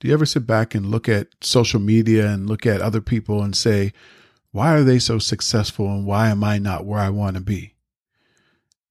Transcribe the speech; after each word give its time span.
Do 0.00 0.08
you 0.08 0.14
ever 0.14 0.24
sit 0.24 0.46
back 0.46 0.74
and 0.74 0.90
look 0.90 1.10
at 1.10 1.28
social 1.42 1.78
media 1.78 2.26
and 2.26 2.48
look 2.48 2.64
at 2.64 2.80
other 2.80 3.02
people 3.02 3.42
and 3.42 3.54
say, 3.54 3.92
why 4.50 4.72
are 4.74 4.82
they 4.82 4.98
so 4.98 5.18
successful 5.18 5.86
and 5.88 6.06
why 6.06 6.28
am 6.28 6.42
I 6.42 6.58
not 6.58 6.86
where 6.86 6.98
I 6.98 7.10
want 7.10 7.36
to 7.36 7.42
be? 7.42 7.74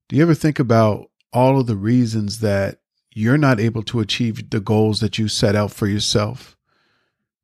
Do 0.07 0.15
you 0.15 0.21
ever 0.21 0.35
think 0.35 0.59
about 0.59 1.09
all 1.33 1.59
of 1.59 1.65
the 1.65 1.75
reasons 1.75 2.39
that 2.39 2.81
you're 3.11 3.39
not 3.39 3.59
able 3.59 3.81
to 3.83 3.99
achieve 3.99 4.51
the 4.51 4.59
goals 4.59 4.99
that 4.99 5.17
you 5.17 5.27
set 5.27 5.55
out 5.55 5.71
for 5.71 5.87
yourself? 5.87 6.55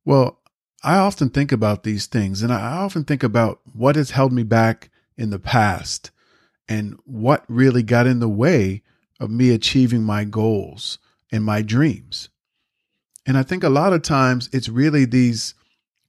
Well, 0.06 0.40
I 0.84 0.98
often 0.98 1.32
think 1.32 1.52
about 1.52 1.84
these 1.84 2.06
things 2.06 2.44
and 2.44 2.54
I 2.54 2.78
often 2.78 3.04
think 3.04 3.24
about 3.24 3.62
what 3.74 3.96
has 3.96 4.12
held 4.12 4.32
me 4.32 4.44
back 4.44 4.92
in 5.18 5.32
the 5.32 5.40
past 5.40 6.12
and 6.70 7.00
what 7.06 7.44
really 7.48 7.82
got 7.82 8.06
in 8.06 8.20
the 8.20 8.30
way 8.30 8.84
of 9.20 9.32
me 9.32 9.50
achieving 9.50 10.04
my 10.04 10.24
goals 10.24 11.00
and 11.32 11.44
my 11.44 11.64
dreams. 11.64 12.30
And 13.26 13.38
I 13.38 13.44
think 13.44 13.64
a 13.64 13.70
lot 13.70 13.94
of 13.94 14.02
times 14.02 14.50
it's 14.54 14.70
really 14.70 15.06
these 15.06 15.56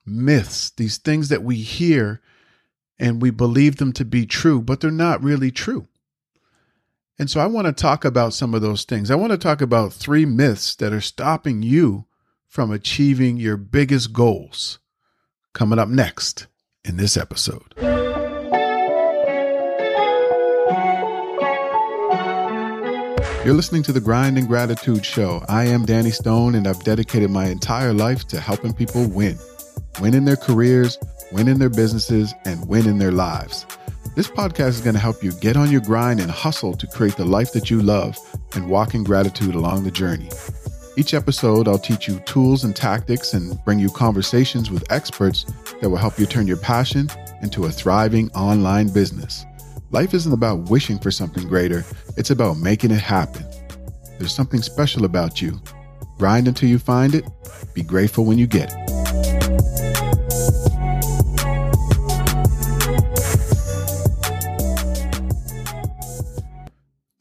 myths, 0.04 0.70
these 0.70 0.98
things 0.98 1.28
that 1.30 1.42
we 1.42 1.56
hear 1.56 2.20
and 2.98 3.20
we 3.20 3.30
believe 3.30 3.76
them 3.76 3.92
to 3.94 4.04
be 4.04 4.26
true, 4.26 4.60
but 4.60 4.80
they're 4.80 4.90
not 4.90 5.22
really 5.22 5.50
true. 5.50 5.88
And 7.18 7.30
so 7.30 7.40
I 7.40 7.46
want 7.46 7.66
to 7.66 7.72
talk 7.72 8.04
about 8.04 8.34
some 8.34 8.54
of 8.54 8.60
those 8.60 8.84
things. 8.84 9.10
I 9.10 9.14
want 9.14 9.32
to 9.32 9.38
talk 9.38 9.60
about 9.60 9.92
three 9.92 10.26
myths 10.26 10.74
that 10.76 10.92
are 10.92 11.00
stopping 11.00 11.62
you 11.62 12.06
from 12.46 12.70
achieving 12.70 13.36
your 13.38 13.56
biggest 13.56 14.12
goals. 14.12 14.78
Coming 15.52 15.78
up 15.78 15.88
next 15.88 16.46
in 16.84 16.98
this 16.98 17.16
episode. 17.16 17.74
You're 23.46 23.54
listening 23.54 23.84
to 23.84 23.92
the 23.92 24.00
Grind 24.00 24.38
and 24.38 24.48
Gratitude 24.48 25.06
Show. 25.06 25.44
I 25.48 25.66
am 25.66 25.84
Danny 25.84 26.10
Stone, 26.10 26.56
and 26.56 26.66
I've 26.66 26.82
dedicated 26.82 27.30
my 27.30 27.46
entire 27.46 27.92
life 27.92 28.26
to 28.26 28.40
helping 28.40 28.74
people 28.74 29.08
win 29.08 29.38
win 30.00 30.14
in 30.14 30.24
their 30.24 30.34
careers, 30.34 30.98
win 31.30 31.46
in 31.46 31.60
their 31.60 31.70
businesses, 31.70 32.34
and 32.44 32.66
win 32.66 32.88
in 32.88 32.98
their 32.98 33.12
lives. 33.12 33.64
This 34.16 34.26
podcast 34.26 34.70
is 34.70 34.80
going 34.80 34.94
to 34.94 35.00
help 35.00 35.22
you 35.22 35.30
get 35.34 35.56
on 35.56 35.70
your 35.70 35.80
grind 35.80 36.18
and 36.18 36.28
hustle 36.28 36.74
to 36.74 36.88
create 36.88 37.14
the 37.14 37.24
life 37.24 37.52
that 37.52 37.70
you 37.70 37.80
love 37.80 38.18
and 38.56 38.68
walk 38.68 38.96
in 38.96 39.04
gratitude 39.04 39.54
along 39.54 39.84
the 39.84 39.92
journey. 39.92 40.28
Each 40.96 41.14
episode, 41.14 41.68
I'll 41.68 41.78
teach 41.78 42.08
you 42.08 42.18
tools 42.26 42.64
and 42.64 42.74
tactics 42.74 43.32
and 43.32 43.56
bring 43.64 43.78
you 43.78 43.90
conversations 43.90 44.72
with 44.72 44.90
experts 44.90 45.46
that 45.80 45.88
will 45.88 45.98
help 45.98 46.18
you 46.18 46.26
turn 46.26 46.48
your 46.48 46.56
passion 46.56 47.08
into 47.42 47.66
a 47.66 47.70
thriving 47.70 48.28
online 48.32 48.88
business. 48.88 49.46
Life 49.92 50.14
isn't 50.14 50.32
about 50.32 50.68
wishing 50.68 50.98
for 50.98 51.12
something 51.12 51.46
greater, 51.46 51.84
it's 52.16 52.30
about 52.30 52.56
making 52.56 52.90
it 52.90 53.00
happen. 53.00 53.44
There's 54.18 54.34
something 54.34 54.62
special 54.62 55.04
about 55.04 55.42
you. 55.42 55.60
Grind 56.18 56.48
until 56.48 56.68
you 56.68 56.78
find 56.78 57.14
it, 57.14 57.24
be 57.74 57.82
grateful 57.82 58.24
when 58.24 58.38
you 58.38 58.46
get 58.46 58.72
it. 58.72 58.86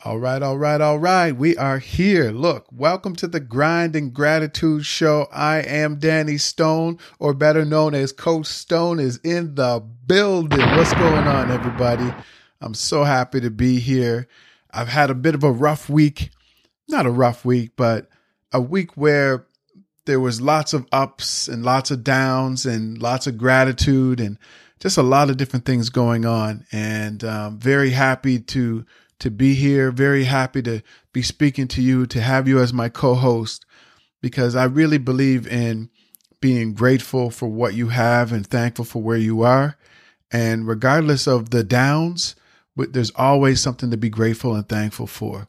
All 0.06 0.20
right, 0.20 0.42
all 0.42 0.58
right, 0.58 0.80
all 0.80 1.00
right. 1.00 1.36
We 1.36 1.58
are 1.58 1.80
here. 1.80 2.32
Look, 2.32 2.68
welcome 2.72 3.16
to 3.18 3.28
the 3.28 3.40
Grind 3.42 3.96
and 3.96 4.14
Gratitude 4.14 4.86
Show. 4.86 5.28
I 5.34 5.58
am 5.58 6.00
Danny 6.00 6.38
Stone, 6.38 7.00
or 7.20 7.34
better 7.34 7.66
known 7.66 7.96
as 7.96 8.14
Coach 8.14 8.46
Stone, 8.46 9.00
is 9.00 9.18
in 9.24 9.56
the 9.56 9.84
building. 10.06 10.60
What's 10.60 10.94
going 10.94 11.28
on, 11.28 11.52
everybody? 11.52 12.14
I'm 12.62 12.76
so 12.76 13.04
happy 13.04 13.42
to 13.42 13.50
be 13.50 13.80
here. 13.80 14.28
I've 14.76 14.90
had 14.90 15.10
a 15.10 15.16
bit 15.16 15.36
of 15.36 15.44
a 15.44 15.52
rough 15.52 15.90
week. 15.90 16.30
Not 16.88 17.06
a 17.06 17.12
rough 17.12 17.46
week, 17.46 17.72
but 17.76 18.10
a 18.52 18.62
week 18.62 18.96
where 18.96 19.48
there 20.06 20.20
was 20.20 20.42
lots 20.42 20.74
of 20.74 20.86
ups 20.92 21.48
and 21.48 21.64
lots 21.64 21.90
of 21.90 22.04
downs 22.04 22.66
and 22.66 23.02
lots 23.02 23.26
of 23.26 23.38
gratitude 23.38 24.20
and 24.20 24.38
just 24.80 24.98
a 24.98 25.04
lot 25.04 25.30
of 25.30 25.38
different 25.38 25.66
things 25.66 25.90
going 25.90 26.26
on. 26.26 26.66
And 26.72 27.24
um, 27.24 27.58
very 27.58 27.92
happy 27.92 28.40
to 28.40 28.86
to 29.20 29.32
be 29.32 29.54
here. 29.54 29.92
Very 29.92 30.26
happy 30.26 30.62
to 30.64 30.82
be 31.14 31.22
speaking 31.22 31.68
to 31.70 31.82
you, 31.82 32.06
to 32.08 32.22
have 32.22 32.48
you 32.48 32.60
as 32.60 32.74
my 32.74 32.90
co-host, 32.90 33.66
because 34.22 34.56
I 34.56 34.66
really 34.66 34.98
believe 34.98 35.48
in 35.48 35.90
being 36.42 36.74
grateful 36.74 37.32
for 37.32 37.48
what 37.48 37.74
you 37.74 37.88
have 37.90 38.32
and 38.32 38.46
thankful 38.46 38.86
for 38.86 39.02
where 39.02 39.18
you 39.18 39.42
are. 39.42 39.78
And 40.32 40.68
regardless 40.68 41.28
of 41.28 41.50
the 41.50 41.64
downs, 41.64 42.36
but 42.76 42.94
there's 42.94 43.12
always 43.12 43.62
something 43.62 43.92
to 43.92 43.98
be 43.98 44.10
grateful 44.10 44.56
and 44.56 44.68
thankful 44.68 45.08
for. 45.08 45.48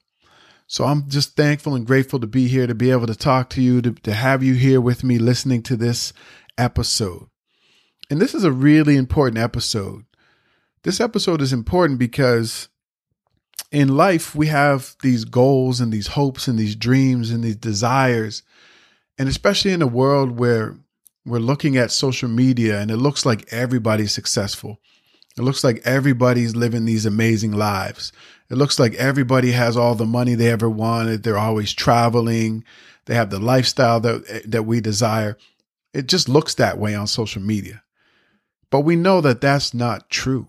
So 0.69 0.85
I'm 0.85 1.09
just 1.09 1.37
thankful 1.37 1.75
and 1.75 1.87
grateful 1.87 2.19
to 2.21 2.27
be 2.27 2.49
here, 2.49 2.67
to 2.67 2.75
be 2.75 2.91
able 2.91 3.07
to 3.07 3.15
talk 3.15 3.51
to 3.51 3.63
you, 3.63 3.81
to, 3.83 3.93
to 3.93 4.13
have 4.13 4.43
you 4.43 4.55
here 4.55 4.81
with 4.81 5.05
me 5.05 5.19
listening 5.19 5.63
to 5.65 5.77
this 5.77 6.13
episode. 6.59 7.29
And 8.11 8.21
this 8.21 8.35
is 8.35 8.45
a 8.45 8.53
really 8.53 8.97
important 8.97 9.39
episode. 9.39 10.05
This 10.83 11.01
episode 11.01 11.41
is 11.41 11.53
important 11.53 11.99
because 11.99 12.69
in 13.73 13.97
life, 13.97 14.35
we 14.35 14.47
have 14.47 14.95
these 15.03 15.25
goals 15.25 15.81
and 15.81 15.93
these 15.93 16.09
hopes 16.09 16.49
and 16.49 16.59
these 16.59 16.77
dreams 16.77 17.31
and 17.31 17.43
these 17.43 17.57
desires. 17.57 18.43
And 19.19 19.29
especially 19.29 19.73
in 19.73 19.83
a 19.83 19.87
world 19.87 20.39
where 20.39 20.77
we're 21.25 21.39
looking 21.39 21.77
at 21.77 21.91
social 21.91 22.29
media 22.29 22.81
and 22.81 22.91
it 22.91 22.97
looks 22.97 23.27
like 23.27 23.53
everybody's 23.53 24.13
successful. 24.13 24.81
It 25.39 25.43
looks 25.43 25.63
like 25.63 25.83
everybody's 25.85 26.57
living 26.57 26.87
these 26.87 27.05
amazing 27.05 27.53
lives. 27.53 28.13
It 28.51 28.55
looks 28.55 28.79
like 28.79 28.95
everybody 28.95 29.53
has 29.53 29.77
all 29.77 29.95
the 29.95 30.07
money 30.07 30.35
they 30.35 30.51
ever 30.51 30.71
wanted. 30.71 31.23
They're 31.23 31.37
always 31.37 31.73
traveling. 31.73 32.65
They 33.05 33.15
have 33.15 33.31
the 33.31 33.39
lifestyle 33.39 34.01
that, 34.01 34.43
that 34.47 34.63
we 34.65 34.81
desire. 34.81 35.37
It 35.93 36.07
just 36.07 36.29
looks 36.29 36.55
that 36.55 36.79
way 36.79 36.95
on 36.95 37.07
social 37.07 37.43
media. 37.43 37.83
But 38.71 38.81
we 38.81 38.97
know 38.97 39.21
that 39.21 39.41
that's 39.41 39.75
not 39.75 40.11
true. 40.11 40.49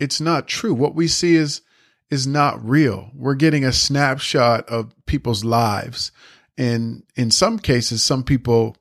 It's 0.00 0.20
not 0.20 0.48
true. 0.48 0.74
What 0.74 0.94
we 0.94 1.06
see 1.06 1.36
is, 1.36 1.62
is 2.10 2.26
not 2.26 2.64
real. 2.68 3.10
We're 3.14 3.34
getting 3.34 3.64
a 3.64 3.72
snapshot 3.72 4.68
of 4.68 4.94
people's 5.06 5.44
lives. 5.44 6.12
And 6.58 7.04
in 7.14 7.30
some 7.30 7.58
cases, 7.58 8.02
some 8.02 8.24
people 8.24 8.76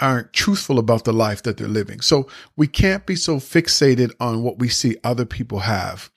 aren't 0.00 0.32
truthful 0.32 0.78
about 0.78 1.04
the 1.04 1.12
life 1.12 1.42
that 1.42 1.56
they're 1.56 1.68
living. 1.68 2.00
So 2.00 2.28
we 2.56 2.66
can't 2.66 3.06
be 3.06 3.16
so 3.16 3.36
fixated 3.36 4.12
on 4.20 4.42
what 4.42 4.58
we 4.58 4.68
see 4.68 4.96
other 5.04 5.24
people 5.24 5.60
have. 5.60 6.10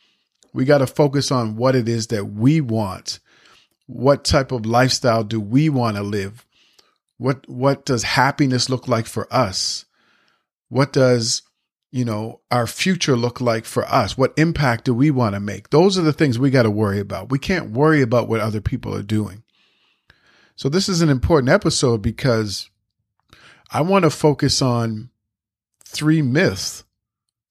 We 0.54 0.66
got 0.66 0.80
to 0.80 0.88
focus 0.88 1.32
on 1.32 1.56
what 1.56 1.76
it 1.76 1.90
is 1.90 2.08
that 2.08 2.26
we 2.26 2.62
want. 2.62 3.20
What 3.88 4.24
type 4.24 4.52
of 4.52 4.66
lifestyle 4.66 5.24
do 5.24 5.40
we 5.40 5.70
want 5.70 5.98
to 5.98 6.04
live? 6.04 6.46
What 7.18 7.48
what 7.50 7.86
does 7.86 8.04
happiness 8.04 8.70
look 8.70 8.88
like 8.88 9.06
for 9.06 9.32
us? 9.34 9.86
What 10.70 10.94
does, 10.94 11.44
you 11.92 12.06
know, 12.06 12.42
our 12.50 12.66
future 12.66 13.16
look 13.16 13.40
like 13.42 13.66
for 13.66 13.86
us? 13.86 14.18
What 14.18 14.34
impact 14.38 14.86
do 14.86 14.94
we 14.94 15.12
want 15.12 15.36
to 15.36 15.40
make? 15.40 15.70
Those 15.70 15.98
are 15.98 16.02
the 16.02 16.14
things 16.14 16.40
we 16.40 16.50
got 16.50 16.64
to 16.64 16.72
worry 16.72 17.00
about. 17.00 17.30
We 17.30 17.40
can't 17.40 17.72
worry 17.72 18.02
about 18.02 18.28
what 18.28 18.40
other 18.40 18.62
people 18.62 18.96
are 18.96 19.04
doing. 19.04 19.44
So 20.56 20.70
this 20.70 20.88
is 20.88 21.02
an 21.02 21.10
important 21.10 21.50
episode 21.50 22.02
because 22.02 22.70
I 23.74 23.82
want 23.82 24.04
to 24.04 24.12
focus 24.12 24.62
on 24.62 25.10
three 25.84 26.22
myths 26.22 26.84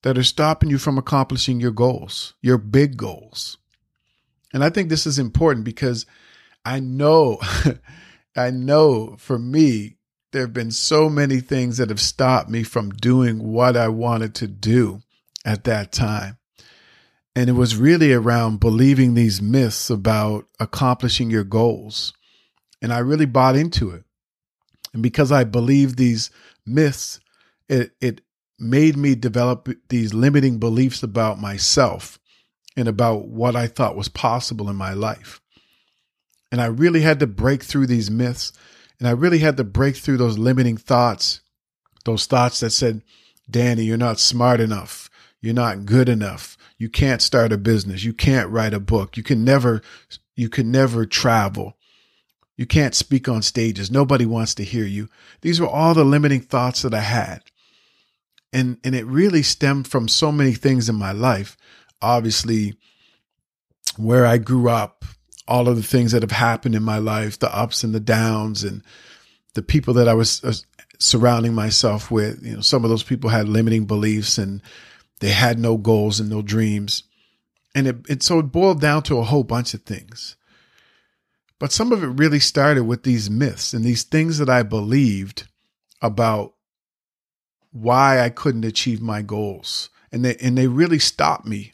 that 0.05 0.17
are 0.17 0.23
stopping 0.23 0.71
you 0.71 0.79
from 0.79 0.97
accomplishing 0.97 1.59
your 1.59 1.73
goals, 1.73 2.35
your 2.41 2.59
big 2.59 2.97
goals. 2.97 3.59
And 4.55 4.63
I 4.63 4.71
think 4.71 4.89
this 4.89 5.05
is 5.05 5.19
important 5.19 5.65
because 5.65 6.07
I 6.65 6.79
know, 6.79 7.41
I 8.37 8.51
know 8.51 9.17
for 9.19 9.37
me, 9.37 9.97
there 10.31 10.43
have 10.43 10.53
been 10.53 10.71
so 10.71 11.09
many 11.11 11.41
things 11.41 11.77
that 11.79 11.89
have 11.89 12.01
stopped 12.01 12.49
me 12.49 12.63
from 12.63 12.91
doing 12.91 13.43
what 13.53 13.77
I 13.77 13.89
wanted 13.89 14.35
to 14.37 14.47
do 14.47 15.03
at 15.45 15.65
that 15.65 15.91
time. 15.91 16.39
And 17.35 17.51
it 17.51 17.55
was 17.55 17.77
really 17.77 18.13
around 18.13 18.61
believing 18.61 19.15
these 19.15 19.43
myths 19.43 19.91
about 19.91 20.47
accomplishing 20.61 21.31
your 21.31 21.45
goals. 21.45 22.13
And 22.81 22.93
I 22.93 22.99
really 22.99 23.27
bought 23.27 23.57
into 23.57 23.91
it. 23.91 24.05
And 24.93 25.03
because 25.03 25.33
I 25.33 25.45
believed 25.45 25.97
these 25.97 26.31
myths, 26.67 27.21
it, 27.69 27.93
it 28.01 28.21
made 28.59 28.97
me 28.97 29.15
develop 29.15 29.69
these 29.89 30.15
limiting 30.15 30.59
beliefs 30.59 31.03
about 31.03 31.41
myself 31.41 32.19
and 32.77 32.89
about 32.89 33.29
what 33.29 33.57
I 33.57 33.67
thought 33.67 33.97
was 33.97 34.09
possible 34.09 34.69
in 34.71 34.77
my 34.77 34.93
life. 34.93 35.41
And 36.51 36.61
I 36.61 36.67
really 36.67 37.01
had 37.01 37.21
to 37.21 37.27
break 37.27 37.63
through 37.63 37.87
these 37.87 38.11
myths 38.11 38.53
and 39.03 39.09
I 39.09 39.15
really 39.15 39.41
had 39.41 39.57
to 39.57 39.65
break 39.65 39.97
through 39.97 40.19
those 40.19 40.39
limiting 40.39 40.77
thoughts, 40.77 41.41
those 42.05 42.27
thoughts 42.27 42.61
that 42.61 42.71
said, 42.71 43.03
Danny, 43.51 43.83
you're 43.83 43.97
not 43.97 44.21
smart 44.21 44.61
enough. 44.61 45.11
You're 45.41 45.55
not 45.55 45.87
good 45.87 46.09
enough. 46.09 46.57
You 46.79 46.89
can't 46.89 47.21
start 47.21 47.53
a 47.53 47.59
business. 47.59 48.05
You 48.05 48.13
can't 48.13 48.49
write 48.49 48.75
a 48.75 48.79
book. 48.79 49.17
You 49.17 49.25
can 49.25 49.45
never, 49.45 49.83
you 50.37 50.49
can 50.49 50.71
never 50.71 51.05
travel. 51.05 51.77
You 52.57 52.67
can't 52.67 52.95
speak 52.95 53.29
on 53.29 53.43
stages. 53.43 53.91
Nobody 53.91 54.27
wants 54.27 54.55
to 54.57 54.65
hear 54.65 54.85
you. 54.85 55.09
These 55.41 55.61
were 55.61 55.69
all 55.69 55.95
the 55.95 56.05
limiting 56.05 56.41
thoughts 56.41 56.83
that 56.83 56.95
I 56.95 57.01
had. 57.01 57.43
And, 58.53 58.79
and 58.85 58.95
it 58.95 59.07
really 59.07 59.43
stemmed 59.43 59.89
from 59.89 60.09
so 60.09 60.31
many 60.31 60.53
things 60.53 60.89
in 60.89 60.95
my 60.95 61.13
life. 61.13 61.57
Obviously, 62.03 62.75
where 63.97 64.27
I 64.27 64.39
grew 64.39 64.69
up, 64.69 65.05
all 65.49 65.69
of 65.69 65.77
the 65.77 65.83
things 65.83 66.13
that 66.13 66.23
have 66.23 66.33
happened 66.33 66.75
in 66.75 66.83
my 66.83 66.99
life, 66.99 67.39
the 67.39 67.55
ups 67.55 67.83
and 67.83 67.95
the 67.95 68.01
downs, 68.01 68.63
and 68.63 68.83
the 69.55 69.63
people 69.63 69.95
that 69.95 70.09
I 70.09 70.15
was 70.15 70.45
uh, 70.45 70.53
surrounding 70.99 71.55
myself 71.55 72.11
with, 72.11 72.43
you 72.43 72.55
know, 72.57 72.61
some 72.61 72.85
of 72.85 72.91
those 72.91 73.03
people 73.03 73.31
had 73.31 73.49
limiting 73.49 73.87
beliefs 73.87 74.39
and 74.39 74.63
they 75.21 75.31
had 75.31 75.59
no 75.59 75.77
goals 75.77 76.21
and 76.21 76.31
no 76.31 76.43
dreams. 76.43 77.05
And 77.75 77.87
it, 77.87 77.97
it 78.09 78.23
so 78.23 78.39
it 78.39 78.45
boiled 78.45 78.81
down 78.81 79.03
to 79.05 79.19
a 79.19 79.25
whole 79.25 79.45
bunch 79.45 79.75
of 79.75 79.83
things. 79.83 80.37
But 81.63 81.71
some 81.71 81.93
of 81.93 82.03
it 82.03 82.09
really 82.09 82.41
started 82.41 82.83
with 82.83 83.05
these 83.05 83.31
myths 83.31 83.73
and 83.73 83.85
these 83.85 84.03
things 84.03 84.39
that 84.39 84.51
I 84.51 84.65
believed 84.65 85.47
about 86.01 86.55
why 87.71 88.19
I 88.19 88.31
couldn't 88.31 88.65
achieve 88.65 89.01
my 89.01 89.23
goals. 89.23 89.89
And 90.11 90.25
they 90.25 90.35
and 90.39 90.59
they 90.59 90.67
really 90.67 90.99
stopped 90.99 91.47
me 91.47 91.71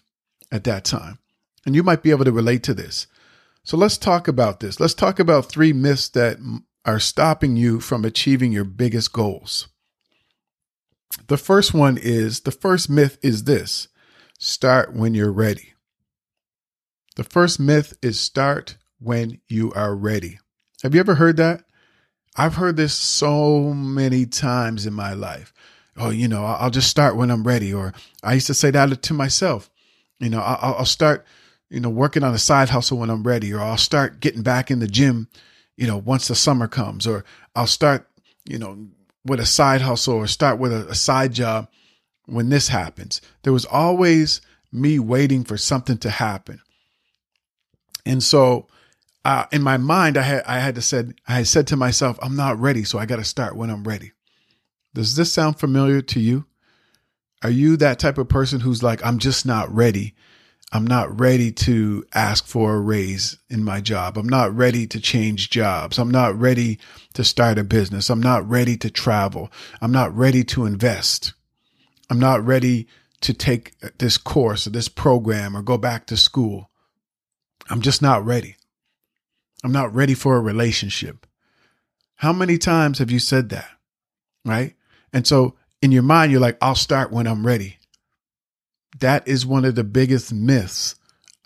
at 0.52 0.64
that 0.64 0.85
time. 0.85 1.20
And 1.64 1.75
you 1.75 1.82
might 1.82 2.02
be 2.02 2.11
able 2.11 2.26
to 2.26 2.32
relate 2.32 2.62
to 2.64 2.75
this. 2.75 3.06
So 3.64 3.79
let's 3.79 3.96
talk 3.96 4.29
about 4.29 4.61
this. 4.61 4.79
Let's 4.79 4.93
talk 4.93 5.19
about 5.19 5.46
three 5.46 5.73
myths 5.73 6.11
that 6.11 6.37
are 6.85 7.00
stopping 7.00 7.56
you 7.56 7.81
from 7.81 8.05
achieving 8.05 8.52
your 8.52 8.64
biggest 8.64 9.14
goals. 9.14 9.69
The 11.29 11.38
first 11.38 11.73
one 11.73 11.96
is 11.96 12.40
the 12.40 12.50
first 12.50 12.90
myth 12.90 13.17
is 13.23 13.44
this 13.44 13.88
start 14.38 14.94
when 14.94 15.14
you're 15.14 15.32
ready. 15.32 15.73
The 17.17 17.25
first 17.25 17.58
myth 17.58 17.96
is 18.02 18.20
start 18.20 18.76
when 19.00 19.40
you 19.48 19.72
are 19.72 19.94
ready. 19.94 20.38
Have 20.82 20.94
you 20.94 21.00
ever 21.00 21.14
heard 21.16 21.36
that? 21.36 21.64
I've 22.36 22.54
heard 22.54 22.76
this 22.76 22.94
so 22.94 23.74
many 23.74 24.26
times 24.26 24.86
in 24.86 24.94
my 24.94 25.12
life. 25.12 25.52
Oh, 25.96 26.10
you 26.10 26.28
know, 26.28 26.44
I'll 26.44 26.70
just 26.70 26.88
start 26.88 27.16
when 27.16 27.30
I'm 27.30 27.42
ready. 27.42 27.74
Or 27.74 27.92
I 28.22 28.34
used 28.34 28.46
to 28.46 28.54
say 28.54 28.70
that 28.70 29.02
to 29.02 29.14
myself. 29.14 29.70
You 30.20 30.30
know, 30.30 30.40
I'll, 30.40 30.84
start, 30.84 31.26
you 31.68 31.80
know, 31.80 31.90
working 31.90 32.22
on 32.24 32.34
a 32.34 32.38
side 32.38 32.70
hustle 32.70 32.98
when 32.98 33.10
I'm 33.10 33.22
ready, 33.22 33.52
or 33.52 33.60
I'll 33.60 33.76
start 33.76 34.20
getting 34.20 34.42
back 34.42 34.70
in 34.70 34.80
the 34.80 34.88
gym, 34.88 35.28
you 35.76 35.86
know, 35.86 35.96
once 35.96 36.28
the 36.28 36.34
summer 36.34 36.66
comes, 36.66 37.06
or 37.06 37.24
I'll 37.54 37.68
start, 37.68 38.08
you 38.44 38.58
know, 38.58 38.88
with 39.24 39.38
a 39.40 39.46
side 39.46 39.80
hustle 39.80 40.14
or 40.14 40.26
start 40.26 40.58
with 40.58 40.72
a, 40.72 40.94
side 40.94 41.32
job 41.34 41.68
when 42.26 42.48
this 42.48 42.68
happens. 42.68 43.20
There 43.42 43.52
was 43.52 43.64
always 43.64 44.40
me 44.72 44.98
waiting 44.98 45.44
for 45.44 45.56
something 45.56 45.98
to 45.98 46.10
happen. 46.10 46.60
And 48.04 48.22
so 48.22 48.66
uh, 49.24 49.46
in 49.52 49.62
my 49.62 49.76
mind, 49.76 50.16
I 50.16 50.22
had 50.22 50.44
I 50.44 50.58
had 50.60 50.74
to 50.76 50.82
said 50.82 51.14
I 51.26 51.34
had 51.34 51.46
said 51.46 51.66
to 51.68 51.76
myself, 51.76 52.18
I'm 52.22 52.36
not 52.36 52.58
ready, 52.58 52.84
so 52.84 52.98
I 52.98 53.06
got 53.06 53.16
to 53.16 53.24
start 53.24 53.56
when 53.56 53.70
I'm 53.70 53.84
ready. 53.84 54.12
Does 54.94 55.16
this 55.16 55.32
sound 55.32 55.58
familiar 55.58 56.00
to 56.02 56.20
you? 56.20 56.46
Are 57.42 57.50
you 57.50 57.76
that 57.76 57.98
type 57.98 58.18
of 58.18 58.28
person 58.28 58.60
who's 58.60 58.82
like, 58.82 59.04
I'm 59.04 59.18
just 59.18 59.46
not 59.46 59.72
ready? 59.72 60.14
I'm 60.72 60.86
not 60.86 61.18
ready 61.18 61.50
to 61.52 62.04
ask 62.12 62.46
for 62.46 62.74
a 62.74 62.80
raise 62.80 63.38
in 63.48 63.64
my 63.64 63.80
job. 63.80 64.18
I'm 64.18 64.28
not 64.28 64.54
ready 64.54 64.86
to 64.88 65.00
change 65.00 65.48
jobs. 65.48 65.98
I'm 65.98 66.10
not 66.10 66.38
ready 66.38 66.78
to 67.14 67.24
start 67.24 67.58
a 67.58 67.64
business. 67.64 68.10
I'm 68.10 68.20
not 68.20 68.48
ready 68.48 68.76
to 68.78 68.90
travel. 68.90 69.50
I'm 69.80 69.92
not 69.92 70.14
ready 70.14 70.44
to 70.44 70.66
invest. 70.66 71.32
I'm 72.10 72.18
not 72.18 72.44
ready 72.44 72.86
to 73.22 73.32
take 73.32 73.78
this 73.98 74.18
course 74.18 74.66
or 74.66 74.70
this 74.70 74.88
program 74.88 75.56
or 75.56 75.62
go 75.62 75.78
back 75.78 76.06
to 76.06 76.16
school. 76.16 76.70
I'm 77.70 77.80
just 77.80 78.02
not 78.02 78.24
ready. 78.24 78.56
I'm 79.64 79.72
not 79.72 79.94
ready 79.94 80.14
for 80.14 80.37
a 80.37 80.40
relationship. 80.40 81.26
How 82.16 82.32
many 82.32 82.58
times 82.58 82.99
have 82.99 83.10
you 83.10 83.19
said 83.19 83.49
that? 83.50 83.69
Right. 84.44 84.75
And 85.12 85.26
so 85.26 85.55
in 85.82 85.93
your 85.93 86.02
mind, 86.02 86.32
you're 86.32 86.40
like, 86.40 86.58
I'll 86.60 86.75
start 86.75 87.12
when 87.12 87.26
I'm 87.26 87.46
ready. 87.46 87.78
That 89.00 89.26
is 89.28 89.46
one 89.46 89.64
of 89.64 89.75
the 89.75 89.84
biggest 89.84 90.32
myths 90.32 90.94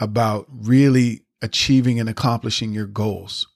about 0.00 0.47
really 0.50 1.23
achieving 1.43 2.00
and 2.00 2.09
accomplishing 2.09 2.73
your 2.73 2.87
goals. 2.87 3.47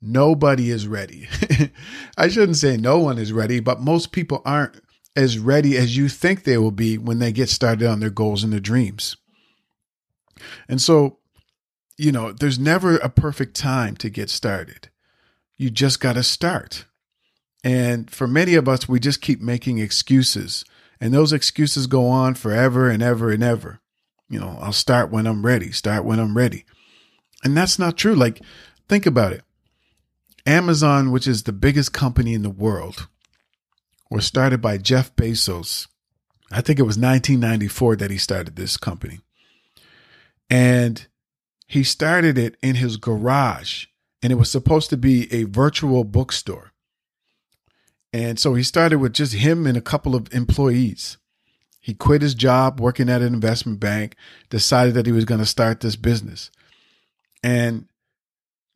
Nobody 0.00 0.70
is 0.70 0.88
ready. 0.88 1.28
I 2.18 2.28
shouldn't 2.28 2.56
say 2.56 2.76
no 2.76 2.98
one 2.98 3.18
is 3.18 3.32
ready, 3.32 3.60
but 3.60 3.80
most 3.80 4.10
people 4.10 4.42
aren't 4.44 4.80
as 5.14 5.38
ready 5.38 5.76
as 5.76 5.96
you 5.96 6.08
think 6.08 6.42
they 6.42 6.58
will 6.58 6.72
be 6.72 6.98
when 6.98 7.18
they 7.18 7.30
get 7.30 7.48
started 7.48 7.86
on 7.86 8.00
their 8.00 8.10
goals 8.10 8.42
and 8.42 8.52
their 8.52 8.60
dreams. 8.60 9.16
And 10.68 10.80
so, 10.80 11.18
you 12.02 12.10
know, 12.10 12.32
there's 12.32 12.58
never 12.58 12.96
a 12.96 13.08
perfect 13.08 13.54
time 13.54 13.96
to 13.98 14.10
get 14.10 14.28
started. 14.28 14.88
You 15.56 15.70
just 15.70 16.00
got 16.00 16.14
to 16.14 16.24
start. 16.24 16.86
And 17.62 18.10
for 18.10 18.26
many 18.26 18.56
of 18.56 18.68
us, 18.68 18.88
we 18.88 18.98
just 18.98 19.22
keep 19.22 19.40
making 19.40 19.78
excuses. 19.78 20.64
And 21.00 21.14
those 21.14 21.32
excuses 21.32 21.86
go 21.86 22.08
on 22.08 22.34
forever 22.34 22.90
and 22.90 23.04
ever 23.04 23.30
and 23.30 23.42
ever. 23.44 23.80
You 24.28 24.40
know, 24.40 24.58
I'll 24.60 24.72
start 24.72 25.12
when 25.12 25.28
I'm 25.28 25.46
ready, 25.46 25.70
start 25.70 26.04
when 26.04 26.18
I'm 26.18 26.36
ready. 26.36 26.64
And 27.44 27.56
that's 27.56 27.78
not 27.78 27.96
true. 27.96 28.16
Like, 28.16 28.40
think 28.88 29.06
about 29.06 29.32
it. 29.32 29.42
Amazon, 30.44 31.12
which 31.12 31.28
is 31.28 31.44
the 31.44 31.52
biggest 31.52 31.92
company 31.92 32.34
in 32.34 32.42
the 32.42 32.50
world, 32.50 33.06
was 34.10 34.26
started 34.26 34.60
by 34.60 34.76
Jeff 34.76 35.14
Bezos. 35.14 35.86
I 36.50 36.62
think 36.62 36.80
it 36.80 36.82
was 36.82 36.98
1994 36.98 37.96
that 37.96 38.10
he 38.10 38.18
started 38.18 38.56
this 38.56 38.76
company. 38.76 39.20
And 40.50 41.06
he 41.72 41.82
started 41.82 42.36
it 42.36 42.58
in 42.60 42.74
his 42.74 42.98
garage, 42.98 43.86
and 44.22 44.30
it 44.30 44.36
was 44.36 44.50
supposed 44.50 44.90
to 44.90 44.96
be 44.98 45.32
a 45.32 45.44
virtual 45.44 46.04
bookstore. 46.04 46.72
And 48.12 48.38
so 48.38 48.52
he 48.52 48.62
started 48.62 48.98
with 48.98 49.14
just 49.14 49.32
him 49.32 49.66
and 49.66 49.74
a 49.74 49.80
couple 49.80 50.14
of 50.14 50.30
employees. 50.34 51.16
He 51.80 51.94
quit 51.94 52.20
his 52.20 52.34
job 52.34 52.78
working 52.78 53.08
at 53.08 53.22
an 53.22 53.32
investment 53.32 53.80
bank, 53.80 54.16
decided 54.50 54.92
that 54.92 55.06
he 55.06 55.12
was 55.12 55.24
going 55.24 55.40
to 55.40 55.46
start 55.46 55.80
this 55.80 55.96
business. 55.96 56.50
And 57.42 57.86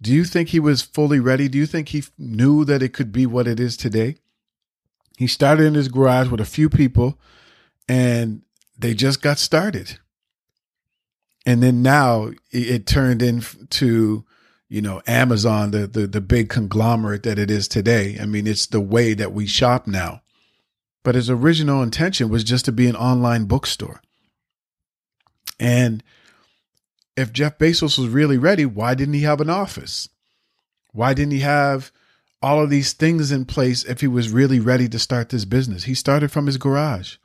do 0.00 0.10
you 0.10 0.24
think 0.24 0.48
he 0.48 0.58
was 0.58 0.80
fully 0.80 1.20
ready? 1.20 1.48
Do 1.48 1.58
you 1.58 1.66
think 1.66 1.90
he 1.90 2.02
knew 2.16 2.64
that 2.64 2.82
it 2.82 2.94
could 2.94 3.12
be 3.12 3.26
what 3.26 3.46
it 3.46 3.60
is 3.60 3.76
today? 3.76 4.16
He 5.18 5.26
started 5.26 5.66
in 5.66 5.74
his 5.74 5.88
garage 5.88 6.28
with 6.28 6.40
a 6.40 6.46
few 6.46 6.70
people 6.70 7.18
and 7.90 8.40
they 8.78 8.94
just 8.94 9.20
got 9.20 9.38
started. 9.38 9.98
And 11.46 11.62
then 11.62 11.80
now 11.80 12.32
it, 12.50 12.86
turned 12.86 13.22
into 13.22 14.26
you 14.68 14.82
know, 14.82 15.00
Amazon, 15.06 15.70
the, 15.70 15.86
the, 15.86 16.06
the 16.06 16.20
big 16.20 16.48
conglomerate 16.48 17.22
that 17.22 17.38
it 17.38 17.50
is 17.50 17.68
today. 17.68 18.18
I 18.20 18.26
mean, 18.26 18.46
it's 18.46 18.66
the 18.66 18.80
way 18.80 19.14
that 19.14 19.32
we 19.32 19.46
shop 19.46 19.86
now. 19.86 20.22
But 21.04 21.14
his 21.14 21.30
original 21.30 21.82
intention 21.82 22.28
was 22.28 22.42
just 22.42 22.64
to 22.64 22.72
be 22.72 22.88
an 22.88 22.96
online 22.96 23.44
bookstore. 23.44 24.02
And 25.60 26.02
if 27.16 27.32
Jeff 27.32 27.58
Bezos 27.58 27.96
was 27.96 28.08
really 28.08 28.38
ready, 28.38 28.66
why 28.66 28.94
didn't 28.94 29.14
he 29.14 29.22
have 29.22 29.40
an 29.40 29.50
office? 29.50 30.08
Why 30.92 31.14
didn't 31.14 31.32
he 31.32 31.40
have 31.40 31.92
all 32.42 32.60
of 32.60 32.70
these 32.70 32.92
things 32.92 33.30
in 33.30 33.44
place 33.44 33.84
if 33.84 34.00
he 34.00 34.08
was 34.08 34.30
really 34.30 34.58
ready 34.58 34.88
to 34.88 34.98
start 34.98 35.28
this 35.28 35.44
business? 35.44 35.84
He 35.84 35.94
started 35.94 36.32
from 36.32 36.46
his 36.46 36.58
garage. 36.58 37.16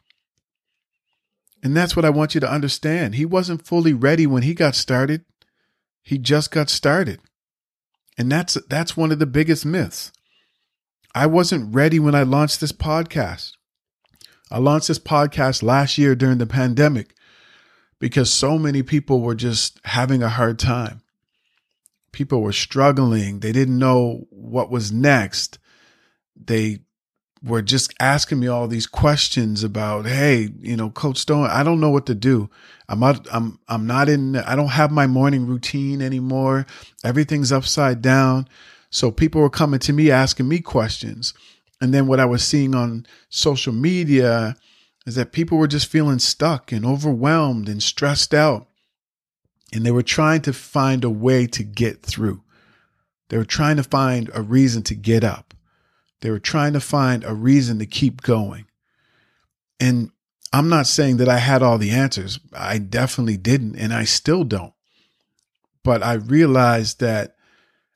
And 1.64 1.78
that's 1.78 1.96
what 1.96 2.06
I 2.06 2.10
want 2.10 2.34
you 2.34 2.42
to 2.42 2.52
understand. 2.52 3.16
He 3.16 3.26
wasn't 3.26 3.66
fully 3.66 3.94
ready 3.94 4.26
when 4.26 4.44
he 4.44 4.54
got 4.54 4.76
started. 4.76 5.26
He 6.02 6.18
just 6.18 6.52
got 6.52 6.70
started. 6.70 7.20
And 8.18 8.32
that's 8.32 8.58
that's 8.68 8.98
one 8.98 9.12
of 9.12 9.20
the 9.20 9.26
biggest 9.26 9.66
myths. 9.66 10.12
I 11.14 11.28
wasn't 11.28 11.74
ready 11.74 12.00
when 12.00 12.16
I 12.16 12.24
launched 12.24 12.62
this 12.62 12.72
podcast. 12.72 13.52
I 14.50 14.58
launched 14.58 14.88
this 14.88 15.00
podcast 15.00 15.64
last 15.64 15.98
year 15.98 16.16
during 16.16 16.38
the 16.38 16.46
pandemic 16.46 17.16
because 18.00 18.32
so 18.32 18.58
many 18.58 18.84
people 18.84 19.22
were 19.22 19.36
just 19.36 19.80
having 19.86 20.24
a 20.24 20.30
hard 20.30 20.58
time. 20.58 21.02
People 22.12 22.42
were 22.42 22.52
struggling. 22.52 23.40
They 23.40 23.52
didn't 23.52 23.80
know 23.80 24.26
what 24.30 24.72
was 24.72 24.92
next. 24.92 25.60
They 26.36 26.80
were 27.44 27.62
just 27.62 27.94
asking 28.00 28.40
me 28.40 28.48
all 28.48 28.68
these 28.68 28.86
questions 28.86 29.64
about, 29.64 30.06
hey, 30.06 30.50
you 30.60 30.76
know, 30.76 30.90
Coach 30.92 31.18
Stone, 31.18 31.48
I 31.48 31.64
don't 31.64 31.80
know 31.80 31.90
what 31.90 32.06
to 32.06 32.16
do. 32.16 32.50
I'm 32.88 33.00
not, 33.00 33.28
I'm, 33.32 33.60
I'm 33.68 33.88
not 33.88 34.10
in, 34.10 34.36
I 34.36 34.56
don't 34.56 34.68
have 34.68 34.92
my 34.92 35.08
morning 35.08 35.48
routine 35.48 36.02
anymore. 36.02 36.68
Everything's 37.04 37.52
upside 37.52 38.02
down. 38.02 38.48
So 38.92 39.10
people 39.10 39.42
were 39.42 39.50
coming 39.50 39.80
to 39.82 39.94
me 39.94 40.12
asking 40.12 40.48
me 40.48 40.60
questions. 40.60 41.34
And 41.80 41.94
then 41.94 42.06
what 42.06 42.20
I 42.20 42.26
was 42.26 42.44
seeing 42.44 42.76
on 42.76 43.08
social 43.30 43.74
media 43.74 44.56
is 45.08 45.16
that 45.16 45.32
people 45.32 45.58
were 45.58 45.68
just 45.68 45.88
feeling 45.88 46.20
stuck 46.20 46.72
and 46.72 46.86
overwhelmed 46.86 47.68
and 47.68 47.82
stressed 47.82 48.34
out. 48.36 48.68
And 49.74 49.84
they 49.86 49.92
were 49.92 50.04
trying 50.04 50.42
to 50.42 50.54
find 50.54 51.04
a 51.04 51.10
way 51.10 51.48
to 51.48 51.64
get 51.64 52.04
through. 52.04 52.44
They 53.30 53.38
were 53.38 53.46
trying 53.46 53.78
to 53.78 53.84
find 53.84 54.30
a 54.34 54.42
reason 54.42 54.84
to 54.84 54.96
get 54.96 55.24
up. 55.24 55.54
They 56.22 56.30
were 56.30 56.40
trying 56.40 56.74
to 56.74 56.80
find 56.80 57.24
a 57.24 57.34
reason 57.34 57.80
to 57.80 57.86
keep 57.86 58.22
going. 58.22 58.66
And 59.80 60.12
I'm 60.54 60.70
not 60.70 60.88
saying 60.88 61.18
that 61.18 61.30
I 61.30 61.38
had 61.38 61.64
all 61.64 61.78
the 61.78 61.92
answers. 61.92 62.40
I 62.54 62.78
definitely 62.78 63.38
didn't, 63.38 63.76
and 63.76 63.94
I 63.94 64.04
still 64.04 64.44
don't. 64.44 64.74
But 65.84 66.04
I 66.04 66.14
realized 66.14 67.00
that 67.00 67.36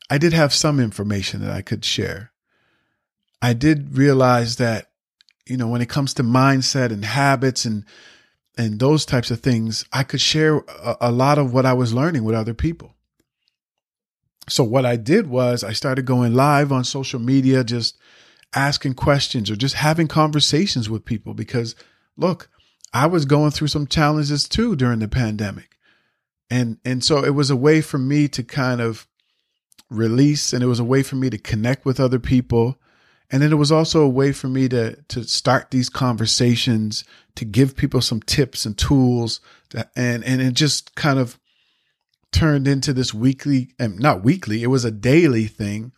I 0.10 0.18
did 0.18 0.34
have 0.34 0.54
some 0.54 0.80
information 0.80 1.42
that 1.42 1.52
I 1.52 1.62
could 1.62 1.86
share. 1.86 2.32
I 3.42 3.54
did 3.54 3.98
realize 3.98 4.56
that, 4.56 4.92
you 5.46 5.58
know, 5.58 5.68
when 5.68 5.82
it 5.82 5.90
comes 5.90 6.14
to 6.16 6.24
mindset 6.24 6.92
and 6.92 7.06
habits 7.06 7.66
and 7.66 7.86
and 8.58 8.80
those 8.80 9.06
types 9.06 9.32
of 9.32 9.42
things, 9.42 9.84
I 9.92 10.04
could 10.04 10.22
share 10.22 10.60
a, 10.82 10.96
a 11.02 11.12
lot 11.12 11.38
of 11.38 11.54
what 11.54 11.66
I 11.66 11.74
was 11.74 11.94
learning 11.94 12.24
with 12.24 12.36
other 12.36 12.54
people. 12.54 12.96
So 14.48 14.64
what 14.64 14.86
I 14.86 14.96
did 14.96 15.28
was 15.28 15.64
I 15.64 15.74
started 15.74 16.06
going 16.06 16.34
live 16.34 16.72
on 16.72 16.86
social 16.86 17.20
media, 17.20 17.66
just 17.66 17.98
asking 18.56 18.94
questions 18.94 19.52
or 19.52 19.56
just 19.56 19.76
having 19.76 20.08
conversations 20.08 20.90
with 20.90 21.06
people 21.06 21.34
because 21.34 21.76
look, 22.18 22.50
I 22.94 23.08
was 23.08 23.26
going 23.26 23.52
through 23.52 23.68
some 23.68 23.88
challenges 23.88 24.48
too 24.48 24.76
during 24.76 25.00
the 25.00 25.08
pandemic. 25.08 25.78
And 26.50 26.78
and 26.86 27.04
so 27.04 27.24
it 27.24 27.36
was 27.36 27.50
a 27.50 27.56
way 27.56 27.82
for 27.82 27.98
me 27.98 28.28
to 28.30 28.44
kind 28.44 28.82
of 28.82 29.08
release 29.90 30.54
and 30.54 30.64
it 30.64 30.68
was 30.68 30.80
a 30.80 30.86
way 30.86 31.04
for 31.04 31.16
me 31.16 31.30
to 31.30 31.38
connect 31.38 31.86
with 31.86 32.00
other 32.00 32.20
people. 32.20 32.80
And 33.32 33.42
then 33.42 33.52
it 33.52 33.56
was 33.56 33.72
also 33.72 34.02
a 34.02 34.10
way 34.10 34.32
for 34.32 34.48
me 34.48 34.70
to 34.70 34.96
to 35.10 35.24
start 35.24 35.72
these 35.72 35.90
conversations, 35.90 37.04
to 37.36 37.46
give 37.46 37.76
people 37.76 38.02
some 38.02 38.22
tips 38.22 38.66
and 38.66 38.78
tools 38.78 39.42
and 39.96 40.24
and 40.24 40.42
it 40.42 40.54
just 40.54 40.96
kind 40.96 41.20
of 41.20 41.40
turned 42.32 42.68
into 42.68 42.94
this 42.94 43.14
weekly 43.14 43.70
and 43.80 43.98
not 43.98 44.24
weekly, 44.24 44.62
it 44.62 44.68
was 44.68 44.86
a 44.86 44.92
daily 44.92 45.48
thing. 45.48 45.92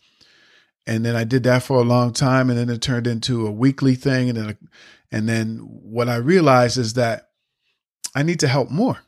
And 0.87 1.05
then 1.05 1.17
I 1.17 1.25
did 1.25 1.43
that 1.43 1.63
for 1.63 1.77
a 1.77 1.83
long 1.83 2.13
time 2.13 2.49
and 2.49 2.57
then 2.57 2.69
it 2.69 2.81
turned 2.81 3.07
into 3.07 3.45
a 3.45 3.51
weekly 3.51 3.93
thing 3.93 4.29
and 4.29 4.37
then 4.37 4.49
a, 4.49 4.57
and 5.11 5.27
then 5.27 5.57
what 5.57 6.07
I 6.07 6.15
realized 6.15 6.77
is 6.77 6.93
that 6.93 7.29
I 8.15 8.23
need 8.23 8.39
to 8.39 8.47
help 8.47 8.71
more. 8.71 8.99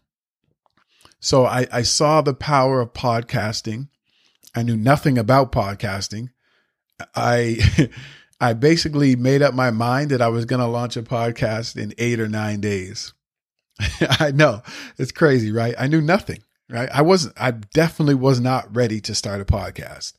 So 1.21 1.45
I, 1.45 1.67
I 1.71 1.81
saw 1.81 2.21
the 2.21 2.33
power 2.33 2.81
of 2.81 2.93
podcasting. 2.93 3.87
I 4.53 4.63
knew 4.63 4.77
nothing 4.77 5.17
about 5.17 5.51
podcasting. 5.51 6.29
I 7.15 7.89
I 8.41 8.53
basically 8.53 9.15
made 9.15 9.41
up 9.41 9.53
my 9.53 9.71
mind 9.71 10.11
that 10.11 10.21
I 10.21 10.29
was 10.29 10.45
going 10.45 10.61
to 10.61 10.67
launch 10.67 10.95
a 10.95 11.03
podcast 11.03 11.75
in 11.75 11.93
8 11.97 12.21
or 12.21 12.29
9 12.29 12.61
days. 12.61 13.13
I 14.19 14.31
know. 14.31 14.63
It's 14.97 15.11
crazy, 15.11 15.51
right? 15.51 15.75
I 15.77 15.87
knew 15.87 16.01
nothing, 16.01 16.43
right? 16.69 16.89
I 16.93 17.01
wasn't 17.01 17.35
I 17.39 17.51
definitely 17.51 18.15
was 18.15 18.39
not 18.39 18.73
ready 18.75 18.99
to 19.01 19.15
start 19.15 19.41
a 19.41 19.45
podcast. 19.45 20.13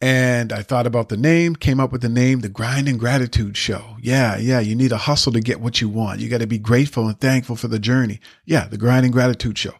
And 0.00 0.52
I 0.52 0.62
thought 0.62 0.86
about 0.86 1.08
the 1.08 1.16
name, 1.16 1.56
came 1.56 1.80
up 1.80 1.90
with 1.90 2.02
the 2.02 2.08
name, 2.08 2.40
The 2.40 2.48
Grind 2.48 2.88
and 2.88 3.00
Gratitude 3.00 3.56
Show. 3.56 3.96
Yeah, 4.00 4.36
yeah, 4.36 4.60
you 4.60 4.76
need 4.76 4.92
a 4.92 4.96
hustle 4.96 5.32
to 5.32 5.40
get 5.40 5.60
what 5.60 5.80
you 5.80 5.88
want. 5.88 6.20
You 6.20 6.28
got 6.28 6.38
to 6.40 6.46
be 6.46 6.58
grateful 6.58 7.08
and 7.08 7.20
thankful 7.20 7.56
for 7.56 7.66
the 7.66 7.80
journey. 7.80 8.20
Yeah, 8.44 8.68
The 8.68 8.78
Grind 8.78 9.04
and 9.04 9.12
Gratitude 9.12 9.58
Show. 9.58 9.74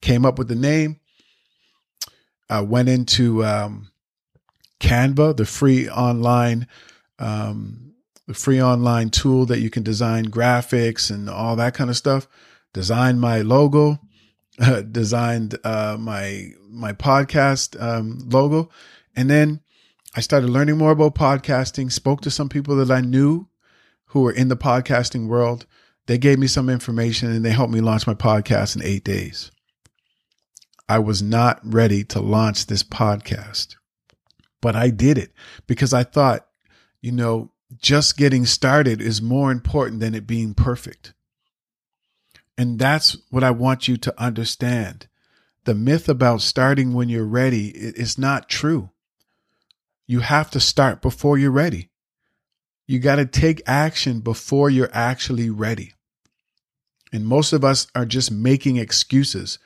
Came 0.00 0.26
up 0.26 0.38
with 0.38 0.48
the 0.48 0.56
name. 0.56 0.98
I 2.50 2.62
went 2.62 2.88
into 2.88 3.44
um, 3.44 3.90
Canva, 4.80 5.36
the 5.36 5.44
free 5.44 5.88
online, 5.88 6.66
um, 7.20 7.92
the 8.26 8.34
free 8.34 8.60
online 8.60 9.10
tool 9.10 9.46
that 9.46 9.60
you 9.60 9.70
can 9.70 9.84
design 9.84 10.26
graphics 10.26 11.10
and 11.10 11.30
all 11.30 11.54
that 11.56 11.74
kind 11.74 11.90
of 11.90 11.96
stuff. 11.96 12.26
Designed 12.72 13.20
my 13.20 13.42
logo, 13.42 14.00
uh, 14.60 14.80
designed 14.92 15.58
uh, 15.62 15.96
my 15.98 16.50
my 16.68 16.92
podcast 16.92 17.80
um, 17.80 18.18
logo 18.30 18.70
and 19.16 19.28
then 19.28 19.60
I 20.16 20.20
started 20.20 20.50
learning 20.50 20.78
more 20.78 20.92
about 20.92 21.14
podcasting, 21.14 21.92
spoke 21.92 22.22
to 22.22 22.30
some 22.30 22.48
people 22.48 22.76
that 22.76 22.90
I 22.90 23.00
knew 23.00 23.48
who 24.06 24.22
were 24.22 24.32
in 24.32 24.48
the 24.48 24.56
podcasting 24.56 25.28
world. 25.28 25.66
They 26.06 26.18
gave 26.18 26.38
me 26.38 26.46
some 26.46 26.70
information 26.70 27.30
and 27.30 27.44
they 27.44 27.50
helped 27.50 27.72
me 27.72 27.80
launch 27.80 28.06
my 28.06 28.14
podcast 28.14 28.74
in 28.74 28.82
eight 28.82 29.04
days. 29.04 29.50
I 30.88 30.98
was 30.98 31.22
not 31.22 31.60
ready 31.62 32.02
to 32.04 32.20
launch 32.20 32.66
this 32.66 32.82
podcast, 32.82 33.76
but 34.62 34.74
I 34.74 34.88
did 34.88 35.18
it 35.18 35.32
because 35.66 35.92
I 35.92 36.04
thought, 36.04 36.46
you 37.02 37.12
know, 37.12 37.52
just 37.76 38.16
getting 38.16 38.46
started 38.46 39.02
is 39.02 39.20
more 39.20 39.52
important 39.52 40.00
than 40.00 40.14
it 40.14 40.26
being 40.26 40.54
perfect. 40.54 41.12
And 42.56 42.78
that's 42.78 43.16
what 43.30 43.44
I 43.44 43.50
want 43.50 43.86
you 43.86 43.98
to 43.98 44.20
understand. 44.20 45.06
The 45.64 45.74
myth 45.74 46.08
about 46.08 46.40
starting 46.40 46.94
when 46.94 47.10
you're 47.10 47.26
ready 47.26 47.68
is 47.68 48.16
not 48.16 48.48
true. 48.48 48.90
You 50.08 50.20
have 50.20 50.50
to 50.52 50.60
start 50.60 51.02
before 51.02 51.38
you're 51.38 51.52
ready. 51.52 51.90
You 52.86 52.98
got 52.98 53.16
to 53.16 53.26
take 53.26 53.62
action 53.66 54.20
before 54.20 54.70
you're 54.70 54.90
actually 54.92 55.50
ready. 55.50 55.92
And 57.12 57.26
most 57.26 57.52
of 57.52 57.62
us 57.62 57.86
are 57.94 58.06
just 58.06 58.32
making 58.32 58.78
excuses. 58.78 59.58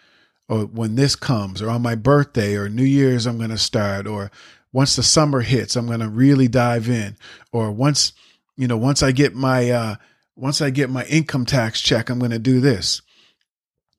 Or 0.49 0.66
when 0.66 0.96
this 0.96 1.14
comes, 1.14 1.62
or 1.62 1.70
on 1.70 1.80
my 1.80 1.94
birthday, 1.94 2.56
or 2.56 2.68
New 2.68 2.84
Year's, 2.84 3.25
I'm 3.25 3.38
going 3.38 3.50
to 3.50 3.58
start, 3.58 4.08
or 4.08 4.32
once 4.72 4.96
the 4.96 5.02
summer 5.04 5.40
hits, 5.40 5.76
I'm 5.76 5.87
going 5.87 6.00
to 6.00 6.08
really 6.08 6.49
dive 6.49 6.88
in, 6.88 7.16
or 7.52 7.70
once, 7.70 8.12
you 8.56 8.66
know, 8.66 8.76
once 8.76 9.02
I 9.02 9.12
get 9.12 9.34
my, 9.34 9.70
uh, 9.70 9.94
once 10.34 10.61
I 10.61 10.70
get 10.70 10.90
my 10.90 11.04
income 11.04 11.46
tax 11.46 11.80
check, 11.80 12.11
I'm 12.11 12.18
going 12.18 12.32
to 12.32 12.40
do 12.40 12.61
this. 12.61 13.00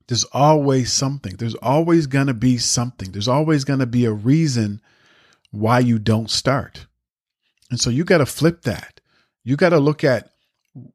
There's 0.07 0.25
always 0.25 0.91
something. 0.91 1.37
There's 1.37 1.55
always 1.55 2.07
going 2.07 2.27
to 2.27 2.33
be 2.33 2.57
something. 2.57 3.13
There's 3.13 3.29
always 3.29 3.63
going 3.63 3.79
to 3.79 3.85
be 3.87 4.03
a 4.03 4.11
reason 4.11 4.81
why 5.53 5.77
you 5.77 5.99
don't 5.99 6.31
start. 6.31 6.87
And 7.69 7.79
so 7.79 7.91
you 7.91 8.03
got 8.03 8.17
to 8.17 8.25
flip 8.25 8.63
that. 8.63 8.99
You 9.43 9.55
got 9.55 9.69
to 9.69 9.79
look 9.79 10.03
at 10.03 10.31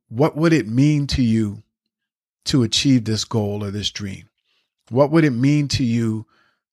what 0.09 0.37
would 0.37 0.53
it 0.53 0.67
mean 0.67 1.07
to 1.09 1.23
you 1.23 1.63
to 2.47 2.65
achieve 2.65 3.05
this 3.05 3.25
goal 3.25 3.63
or 3.63 3.71
this 3.71 3.91
dream? 3.91 4.29
What 4.91 5.13
would 5.13 5.25
it 5.25 5.31
mean 5.31 5.69
to 5.69 5.85
you 5.85 6.27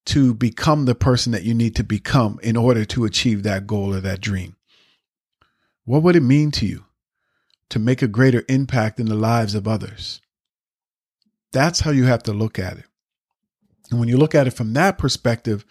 to 0.07 0.33
become 0.33 0.85
the 0.85 0.95
person 0.95 1.31
that 1.33 1.43
you 1.43 1.53
need 1.53 1.75
to 1.75 1.83
become 1.83 2.39
in 2.41 2.57
order 2.57 2.85
to 2.85 3.05
achieve 3.05 3.43
that 3.43 3.67
goal 3.67 3.93
or 3.93 4.01
that 4.01 4.19
dream? 4.19 4.55
What 5.83 6.01
would 6.01 6.15
it 6.15 6.21
mean 6.21 6.49
to 6.51 6.65
you 6.65 6.85
to 7.69 7.77
make 7.77 8.01
a 8.01 8.07
greater 8.07 8.43
impact 8.49 8.99
in 8.99 9.05
the 9.05 9.15
lives 9.15 9.53
of 9.53 9.67
others? 9.67 10.21
That's 11.51 11.81
how 11.81 11.91
you 11.91 12.05
have 12.05 12.23
to 12.23 12.33
look 12.33 12.57
at 12.57 12.77
it. 12.77 12.85
And 13.91 13.99
when 13.99 14.09
you 14.09 14.17
look 14.17 14.33
at 14.33 14.47
it 14.47 14.51
from 14.51 14.73
that 14.73 14.97
perspective, 14.97 15.63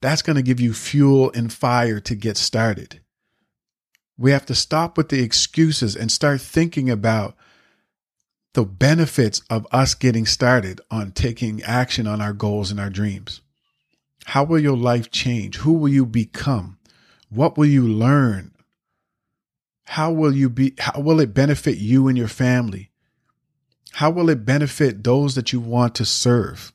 that's 0.00 0.22
going 0.22 0.36
to 0.36 0.42
give 0.42 0.60
you 0.60 0.72
fuel 0.74 1.30
and 1.34 1.52
fire 1.52 2.00
to 2.00 2.14
get 2.14 2.36
started. 2.36 3.00
We 4.18 4.30
have 4.30 4.46
to 4.46 4.54
stop 4.54 4.96
with 4.96 5.08
the 5.08 5.22
excuses 5.22 5.96
and 5.96 6.10
start 6.10 6.40
thinking 6.40 6.88
about 6.90 7.36
the 8.54 8.64
benefits 8.64 9.42
of 9.50 9.66
us 9.70 9.94
getting 9.94 10.24
started 10.24 10.80
on 10.90 11.12
taking 11.12 11.62
action 11.62 12.06
on 12.06 12.22
our 12.22 12.32
goals 12.32 12.70
and 12.70 12.80
our 12.80 12.88
dreams. 12.88 13.42
How 14.24 14.44
will 14.44 14.58
your 14.58 14.76
life 14.76 15.10
change? 15.10 15.58
Who 15.58 15.74
will 15.74 15.90
you 15.90 16.06
become? 16.06 16.78
What 17.28 17.58
will 17.58 17.66
you 17.66 17.86
learn? 17.86 18.52
How 19.84 20.10
will 20.10 20.34
you 20.34 20.48
be 20.48 20.74
how 20.78 21.00
will 21.00 21.20
it 21.20 21.34
benefit 21.34 21.76
you 21.76 22.08
and 22.08 22.16
your 22.18 22.28
family? 22.28 22.90
How 23.92 24.10
will 24.10 24.28
it 24.30 24.44
benefit 24.44 25.04
those 25.04 25.34
that 25.36 25.52
you 25.52 25.60
want 25.60 25.94
to 25.96 26.04
serve? 26.04 26.72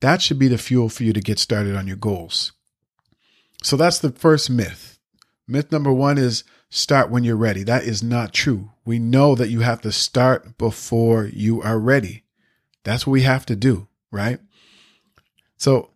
That 0.00 0.20
should 0.20 0.38
be 0.38 0.48
the 0.48 0.58
fuel 0.58 0.88
for 0.88 1.04
you 1.04 1.12
to 1.12 1.20
get 1.20 1.38
started 1.38 1.76
on 1.76 1.86
your 1.86 1.96
goals. 1.96 2.52
So 3.62 3.76
that's 3.76 3.98
the 3.98 4.10
first 4.10 4.50
myth. 4.50 4.98
Myth 5.46 5.72
number 5.72 5.92
one 5.92 6.18
is 6.18 6.44
start 6.70 7.10
when 7.10 7.24
you're 7.24 7.36
ready. 7.36 7.62
That 7.62 7.84
is 7.84 8.02
not 8.02 8.32
true. 8.32 8.72
We 8.84 8.98
know 8.98 9.34
that 9.34 9.48
you 9.48 9.60
have 9.60 9.80
to 9.82 9.92
start 9.92 10.58
before 10.58 11.26
you 11.26 11.62
are 11.62 11.78
ready. 11.78 12.24
That's 12.82 13.06
what 13.06 13.12
we 13.12 13.22
have 13.22 13.46
to 13.46 13.56
do, 13.56 13.88
right? 14.10 14.40
So 15.56 15.90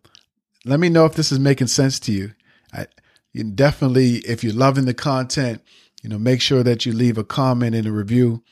let 0.65 0.79
me 0.79 0.89
know 0.89 1.05
if 1.05 1.13
this 1.13 1.31
is 1.31 1.39
making 1.39 1.67
sense 1.67 1.99
to 2.01 2.11
you. 2.11 2.31
I, 2.73 2.87
you 3.31 3.43
definitely, 3.43 4.17
if 4.17 4.43
you're 4.43 4.53
loving 4.53 4.85
the 4.85 4.93
content, 4.93 5.61
you 6.01 6.09
know, 6.09 6.17
make 6.17 6.41
sure 6.41 6.63
that 6.63 6.85
you 6.85 6.93
leave 6.93 7.17
a 7.17 7.23
comment 7.23 7.75
and 7.75 7.87
a 7.87 7.91
review. 7.91 8.43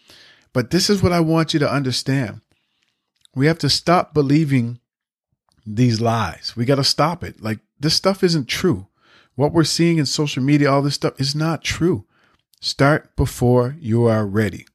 But 0.53 0.71
this 0.71 0.89
is 0.89 1.01
what 1.01 1.11
I 1.11 1.19
want 1.19 1.53
you 1.53 1.59
to 1.59 1.71
understand. 1.71 2.41
We 3.35 3.47
have 3.47 3.59
to 3.59 3.69
stop 3.69 4.13
believing 4.13 4.79
these 5.67 5.99
lies. 5.99 6.53
We 6.55 6.65
got 6.65 6.75
to 6.75 6.83
stop 6.83 7.23
it. 7.23 7.41
Like 7.41 7.59
this 7.79 7.93
stuff 7.93 8.23
isn't 8.23 8.47
true. 8.47 8.87
What 9.35 9.53
we're 9.53 9.65
seeing 9.65 9.97
in 9.97 10.05
social 10.05 10.41
media, 10.41 10.71
all 10.71 10.81
this 10.81 10.95
stuff 10.95 11.19
is 11.19 11.35
not 11.35 11.63
true. 11.63 12.05
Start 12.61 13.15
before 13.15 13.75
you 13.79 14.05
are 14.05 14.25
ready. 14.25 14.65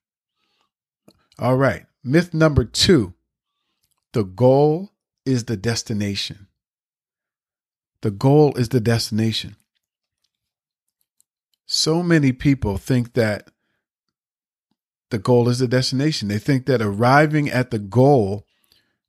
All 1.39 1.57
right. 1.57 1.87
Myth 2.05 2.35
number 2.35 2.65
two 2.65 3.15
the 4.13 4.25
goal 4.25 4.91
is 5.25 5.45
the 5.45 5.57
destination. 5.57 6.49
The 8.03 8.11
goal 8.11 8.55
is 8.57 8.69
the 8.69 8.81
destination. 8.81 9.57
So 11.65 12.03
many 12.03 12.33
people 12.33 12.77
think 12.77 13.15
that 13.15 13.49
the 15.11 15.19
goal 15.19 15.49
is 15.49 15.61
the 15.61 15.69
destination. 15.69 16.29
They 16.29 16.39
think 16.39 16.67
that 16.67 16.83
arriving 16.83 17.49
at 17.49 17.71
the 17.71 17.79
goal 17.79 18.47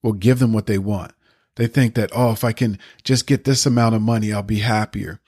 will 0.02 0.14
give 0.14 0.40
them 0.40 0.54
what 0.54 0.68
they 0.68 0.78
want. 0.78 1.14
They 1.56 1.68
think 1.68 1.96
that, 1.96 2.10
oh, 2.14 2.32
if 2.32 2.44
I 2.44 2.52
can 2.52 2.80
just 3.04 3.28
get 3.28 3.44
this 3.44 3.66
amount 3.66 3.96
of 3.96 4.02
money, 4.02 4.34
I'll 4.34 4.44
be 4.44 4.60
happier. 4.60 5.20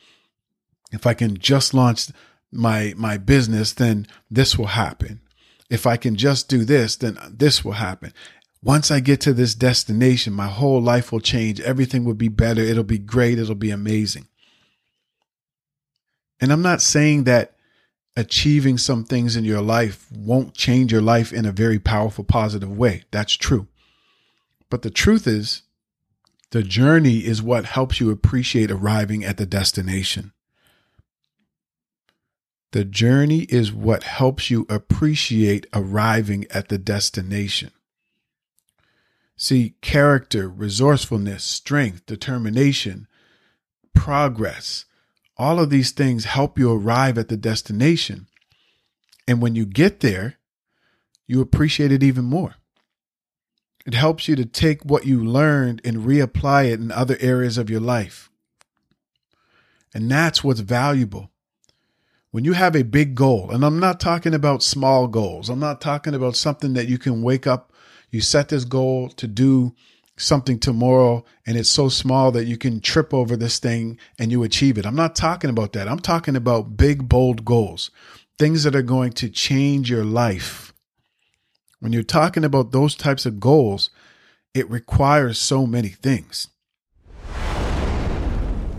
If 0.91 1.05
I 1.05 1.13
can 1.13 1.37
just 1.37 1.73
launch 1.73 2.07
my, 2.51 2.93
my 2.97 3.17
business, 3.17 3.73
then 3.73 4.07
this 4.29 4.57
will 4.57 4.67
happen. 4.67 5.21
If 5.69 5.85
I 5.85 5.97
can 5.97 6.15
just 6.15 6.47
do 6.47 6.63
this, 6.63 6.95
then 6.95 7.17
this 7.29 7.63
will 7.63 7.73
happen. 7.73 8.13
Once 8.63 8.89
I 8.89 8.99
get 8.99 9.21
to 9.21 9.33
this 9.33 9.53
destination, 9.53 10.33
my 10.33 10.47
whole 10.47 10.81
life 10.81 11.11
will 11.11 11.19
change. 11.19 11.59
Everything 11.61 12.03
will 12.03 12.15
be 12.15 12.29
better. 12.29 12.61
It'll 12.61 12.83
be 12.83 12.97
great. 12.97 13.37
It'll 13.37 13.55
be 13.55 13.71
amazing. 13.71 14.27
And 16.41 16.51
I'm 16.51 16.63
not 16.63 16.81
saying 16.81 17.25
that 17.25 17.55
achieving 18.17 18.77
some 18.77 19.03
things 19.03 19.35
in 19.35 19.43
your 19.43 19.61
life 19.61 20.11
won't 20.11 20.53
change 20.53 20.91
your 20.91 21.01
life 21.01 21.33
in 21.33 21.45
a 21.45 21.51
very 21.51 21.79
powerful, 21.79 22.23
positive 22.23 22.75
way. 22.75 23.03
That's 23.11 23.33
true. 23.33 23.67
But 24.69 24.81
the 24.81 24.89
truth 24.89 25.27
is, 25.27 25.63
The 26.55 26.63
journey 26.63 27.17
is 27.17 27.43
what 27.43 27.65
helps 27.65 27.99
you 27.99 28.09
appreciate 28.11 28.71
arriving 28.71 29.25
at 29.25 29.35
the 29.35 29.45
destination. 29.45 30.31
The 32.71 32.85
journey 32.85 33.41
is 33.49 33.73
what 33.73 34.03
helps 34.03 34.49
you 34.49 34.65
appreciate 34.69 35.65
arriving 35.73 36.45
at 36.49 36.69
the 36.69 36.77
destination. 36.77 37.71
See, 39.35 39.75
character, 39.81 40.47
resourcefulness, 40.47 41.43
strength, 41.43 42.05
determination, 42.05 43.09
progress, 43.93 44.85
all 45.35 45.59
of 45.59 45.69
these 45.69 45.91
things 45.91 46.23
help 46.23 46.57
you 46.57 46.71
arrive 46.71 47.17
at 47.17 47.27
the 47.27 47.35
destination. 47.35 48.27
And 49.27 49.41
when 49.41 49.55
you 49.55 49.65
get 49.65 49.99
there, 49.99 50.37
you 51.27 51.41
appreciate 51.41 51.91
it 51.91 52.01
even 52.01 52.23
more. 52.23 52.55
It 53.85 53.93
helps 53.93 54.27
you 54.27 54.35
to 54.35 54.45
take 54.45 54.83
what 54.83 55.05
you 55.05 55.23
learned 55.23 55.81
and 55.85 55.97
reapply 55.97 56.71
it 56.71 56.79
in 56.79 56.91
other 56.91 57.17
areas 57.19 57.57
of 57.57 57.69
your 57.69 57.79
life. 57.79 58.31
And 59.93 60.09
that's 60.09 60.43
what's 60.43 60.61
valuable. 60.61 61.31
When 62.31 62.43
you 62.43 62.53
have 62.53 62.75
a 62.75 62.83
big 62.83 63.15
goal, 63.15 63.51
and 63.51 63.63
I'm 63.63 63.79
not 63.79 63.99
talking 63.99 64.33
about 64.33 64.63
small 64.63 65.07
goals, 65.07 65.49
I'm 65.49 65.59
not 65.59 65.79
talking 65.79 66.13
about 66.13 66.35
something 66.35 66.73
that 66.73 66.89
you 66.89 66.97
can 66.97 67.21
wake 67.21 67.47
up, 67.47 67.71
you 68.09 68.21
set 68.21 68.49
this 68.49 68.65
goal 68.65 69.09
to 69.09 69.27
do 69.27 69.73
something 70.17 70.59
tomorrow, 70.59 71.23
and 71.45 71.55
it's 71.55 71.69
so 71.69 71.87
small 71.87 72.31
that 72.31 72.45
you 72.45 72.57
can 72.57 72.81
trip 72.81 73.13
over 73.13 73.37
this 73.37 73.59
thing 73.59 73.99
and 74.17 74.31
you 74.31 74.43
achieve 74.43 74.77
it. 74.77 74.85
I'm 74.85 74.95
not 74.95 75.15
talking 75.15 75.49
about 75.49 75.73
that. 75.73 75.87
I'm 75.87 75.99
talking 75.99 76.35
about 76.35 76.75
big, 76.75 77.07
bold 77.07 77.45
goals, 77.45 77.91
things 78.37 78.63
that 78.63 78.75
are 78.75 78.81
going 78.81 79.13
to 79.13 79.29
change 79.29 79.89
your 79.89 80.03
life 80.03 80.73
when 81.85 81.93
you're 81.93 82.01
talking 82.01 82.43
about 82.43 82.71
those 82.71 82.95
types 82.95 83.27
of 83.27 83.39
goals, 83.39 83.91
it 84.55 84.67
requires 84.71 85.37
so 85.37 85.67
many 85.67 85.89
things. 85.89 86.47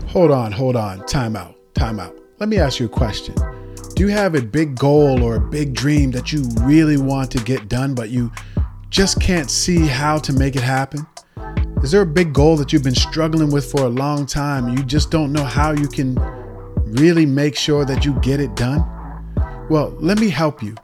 Hold 0.07 0.29
on, 0.29 0.51
hold 0.51 0.75
on. 0.75 1.05
Time 1.05 1.37
out, 1.37 1.55
time 1.73 2.01
out. 2.01 2.19
Let 2.39 2.49
me 2.49 2.57
ask 2.57 2.81
you 2.81 2.87
a 2.87 2.89
question. 2.89 3.33
Do 3.95 4.03
you 4.03 4.09
have 4.09 4.35
a 4.35 4.41
big 4.41 4.75
goal 4.75 5.23
or 5.23 5.35
a 5.35 5.39
big 5.39 5.73
dream 5.73 6.11
that 6.11 6.33
you 6.33 6.49
really 6.63 6.97
want 6.97 7.31
to 7.31 7.37
get 7.45 7.69
done, 7.69 7.95
but 7.95 8.09
you 8.09 8.29
just 8.89 9.21
can't 9.21 9.49
see 9.49 9.87
how 9.87 10.17
to 10.17 10.33
make 10.33 10.57
it 10.57 10.61
happen? 10.61 11.07
Is 11.83 11.91
there 11.91 12.01
a 12.01 12.05
big 12.05 12.33
goal 12.33 12.57
that 12.57 12.73
you've 12.73 12.83
been 12.83 12.93
struggling 12.93 13.51
with 13.51 13.71
for 13.71 13.85
a 13.85 13.89
long 13.89 14.25
time 14.25 14.65
and 14.65 14.77
you 14.77 14.83
just 14.83 15.11
don't 15.11 15.31
know 15.31 15.45
how 15.45 15.71
you 15.71 15.87
can 15.87 16.15
really 16.87 17.25
make 17.25 17.55
sure 17.55 17.85
that 17.85 18.03
you 18.03 18.19
get 18.19 18.41
it 18.41 18.53
done? 18.57 18.83
Well, 19.69 19.95
let 19.97 20.19
me 20.19 20.27
help 20.27 20.61
you. 20.61 20.75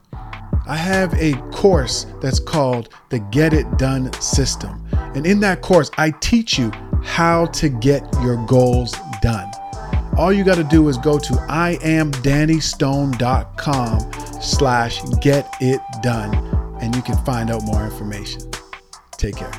I 0.65 0.77
have 0.77 1.13
a 1.15 1.33
course 1.51 2.05
that's 2.21 2.39
called 2.39 2.87
the 3.09 3.19
Get 3.19 3.53
It 3.53 3.77
Done 3.77 4.13
System. 4.21 4.81
And 4.93 5.25
in 5.25 5.41
that 5.41 5.61
course, 5.61 5.91
I 5.97 6.11
teach 6.11 6.57
you 6.57 6.71
how 7.03 7.47
to 7.47 7.67
get 7.67 8.01
your 8.21 8.37
goals 8.45 8.95
done. 9.21 9.51
All 10.17 10.31
you 10.31 10.45
got 10.45 10.55
to 10.55 10.63
do 10.63 10.87
is 10.87 10.97
go 10.97 11.19
to 11.19 11.33
iamdannystone.com 11.33 14.13
slash 14.41 15.01
get 15.19 15.53
it 15.59 15.81
done 16.01 16.33
and 16.81 16.95
you 16.95 17.01
can 17.01 17.17
find 17.25 17.51
out 17.51 17.63
more 17.63 17.83
information. 17.83 18.49
Take 19.17 19.35
care. 19.35 19.51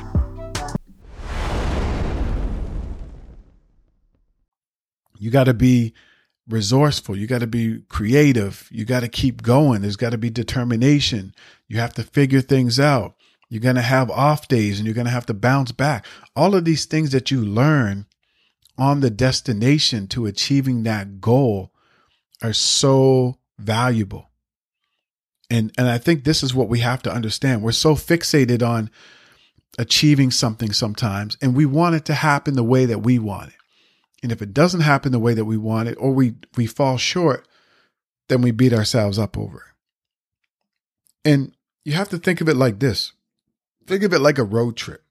You 5.19 5.29
got 5.29 5.43
to 5.45 5.53
be 5.53 5.93
resourceful. 6.47 7.15
You 7.15 7.27
got 7.27 7.39
to 7.39 7.47
be 7.47 7.81
creative. 7.89 8.67
You 8.71 8.85
got 8.85 9.01
to 9.01 9.07
keep 9.07 9.41
going. 9.41 9.81
There's 9.81 9.95
got 9.95 10.11
to 10.11 10.17
be 10.17 10.29
determination. 10.29 11.33
You 11.67 11.79
have 11.79 11.93
to 11.93 12.03
figure 12.03 12.41
things 12.41 12.79
out. 12.79 13.15
You're 13.49 13.61
going 13.61 13.75
to 13.75 13.81
have 13.81 14.09
off 14.09 14.47
days 14.47 14.79
and 14.79 14.85
you're 14.85 14.95
going 14.95 15.05
to 15.05 15.11
have 15.11 15.27
to 15.27 15.33
bounce 15.33 15.71
back. 15.71 16.05
All 16.35 16.55
of 16.55 16.65
these 16.65 16.85
things 16.85 17.11
that 17.11 17.31
you 17.31 17.43
learn 17.43 18.05
on 18.77 18.99
the 18.99 19.09
destination 19.09 20.07
to 20.07 20.25
achieving 20.25 20.83
that 20.83 21.21
goal 21.21 21.71
are 22.41 22.53
so 22.53 23.39
valuable. 23.57 24.29
And 25.49 25.71
and 25.77 25.87
I 25.87 25.99
think 25.99 26.23
this 26.23 26.41
is 26.41 26.55
what 26.55 26.69
we 26.69 26.79
have 26.79 27.03
to 27.03 27.13
understand. 27.13 27.61
We're 27.61 27.71
so 27.71 27.95
fixated 27.95 28.67
on 28.67 28.89
achieving 29.77 30.31
something 30.31 30.71
sometimes 30.73 31.37
and 31.41 31.55
we 31.55 31.65
want 31.65 31.95
it 31.95 32.05
to 32.05 32.13
happen 32.13 32.55
the 32.55 32.63
way 32.63 32.85
that 32.85 32.99
we 32.99 33.19
want 33.19 33.49
it. 33.49 33.55
And 34.25 34.31
if 34.31 34.41
it 34.41 34.55
doesn't 34.55 34.81
happen 34.81 35.11
the 35.11 35.19
way 35.19 35.35
that 35.35 35.45
we 35.45 35.55
want 35.55 35.87
it, 35.87 35.93
or 35.99 36.11
we, 36.11 36.33
we 36.57 36.65
fall 36.65 36.97
short, 36.97 37.47
then 38.27 38.41
we 38.41 38.49
beat 38.49 38.73
ourselves 38.73 39.19
up 39.19 39.37
over 39.37 39.57
it. 39.57 41.29
And 41.29 41.51
you 41.83 41.93
have 41.93 42.09
to 42.09 42.17
think 42.17 42.41
of 42.41 42.49
it 42.49 42.57
like 42.57 42.79
this 42.79 43.11
think 43.85 44.01
of 44.01 44.13
it 44.13 44.19
like 44.19 44.39
a 44.39 44.43
road 44.43 44.75
trip. 44.75 45.03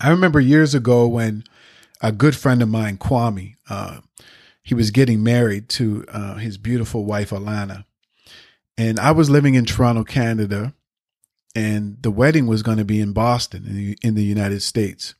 I 0.00 0.10
remember 0.10 0.40
years 0.40 0.74
ago 0.74 1.06
when 1.06 1.44
a 2.00 2.10
good 2.10 2.34
friend 2.34 2.64
of 2.64 2.68
mine, 2.68 2.98
Kwame, 2.98 3.54
uh, 3.70 4.00
he 4.60 4.74
was 4.74 4.90
getting 4.90 5.22
married 5.22 5.68
to 5.68 6.04
uh, 6.08 6.34
his 6.34 6.58
beautiful 6.58 7.04
wife, 7.04 7.30
Alana. 7.30 7.84
And 8.76 8.98
I 8.98 9.12
was 9.12 9.30
living 9.30 9.54
in 9.54 9.66
Toronto, 9.66 10.02
Canada, 10.02 10.74
and 11.54 11.96
the 12.02 12.10
wedding 12.10 12.48
was 12.48 12.64
going 12.64 12.78
to 12.78 12.84
be 12.84 13.00
in 13.00 13.12
Boston 13.12 13.64
in 13.68 13.76
the, 13.76 13.98
in 14.02 14.14
the 14.16 14.24
United 14.24 14.62
States 14.62 15.14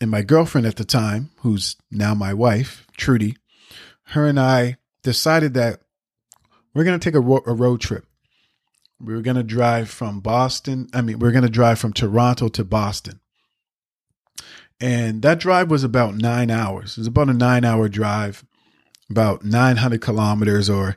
and 0.00 0.10
my 0.10 0.22
girlfriend 0.22 0.66
at 0.66 0.76
the 0.76 0.84
time, 0.84 1.30
who's 1.38 1.76
now 1.90 2.14
my 2.14 2.32
wife, 2.32 2.86
Trudy, 2.96 3.36
her 4.06 4.26
and 4.26 4.40
I 4.40 4.76
decided 5.02 5.54
that 5.54 5.80
we're 6.74 6.84
going 6.84 6.98
to 6.98 7.04
take 7.04 7.14
a, 7.14 7.20
ro- 7.20 7.42
a 7.46 7.52
road 7.52 7.80
trip. 7.80 8.06
We 8.98 9.14
were 9.14 9.22
going 9.22 9.36
to 9.36 9.42
drive 9.42 9.90
from 9.90 10.20
Boston. 10.20 10.88
I 10.92 11.00
mean, 11.00 11.18
we 11.18 11.28
are 11.28 11.32
going 11.32 11.44
to 11.44 11.50
drive 11.50 11.78
from 11.78 11.92
Toronto 11.92 12.48
to 12.48 12.64
Boston. 12.64 13.20
And 14.80 15.22
that 15.22 15.40
drive 15.40 15.70
was 15.70 15.84
about 15.84 16.16
nine 16.16 16.50
hours. 16.50 16.92
It 16.92 17.00
was 17.00 17.06
about 17.06 17.28
a 17.28 17.34
nine 17.34 17.64
hour 17.64 17.88
drive, 17.88 18.44
about 19.10 19.44
900 19.44 20.00
kilometers 20.00 20.70
or 20.70 20.96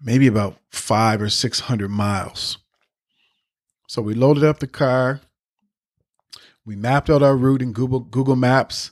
maybe 0.00 0.26
about 0.26 0.58
five 0.70 1.20
or 1.20 1.28
600 1.28 1.88
miles. 1.88 2.58
So 3.88 4.02
we 4.02 4.14
loaded 4.14 4.44
up 4.44 4.58
the 4.58 4.66
car, 4.66 5.20
we 6.66 6.76
mapped 6.76 7.08
out 7.08 7.22
our 7.22 7.36
route 7.36 7.62
in 7.62 7.72
Google 7.72 8.00
Google 8.00 8.36
Maps 8.36 8.90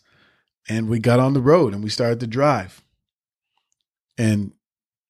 and 0.68 0.88
we 0.88 0.98
got 1.00 1.20
on 1.20 1.34
the 1.34 1.42
road 1.42 1.74
and 1.74 1.82
we 1.82 1.90
started 1.90 2.20
to 2.20 2.26
drive. 2.26 2.82
And 4.16 4.52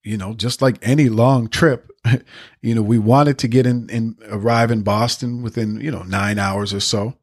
you 0.03 0.17
know, 0.17 0.35
just 0.35 0.61
like 0.61 0.79
any 0.83 1.09
long 1.09 1.49
trip, 1.49 1.91
you 2.61 2.75
know, 2.75 2.83
we 2.83 2.99
wanted 2.99 3.39
to 3.39 3.49
get 3.49 3.67
in 3.67 3.89
and 3.91 4.17
arrive 4.29 4.71
in 4.71 4.83
Boston 4.83 5.43
within, 5.43 5.81
you 5.81 5.91
know, 5.91 6.03
9 6.03 6.39
hours 6.39 6.75
or 6.75 6.81
so. 6.81 7.15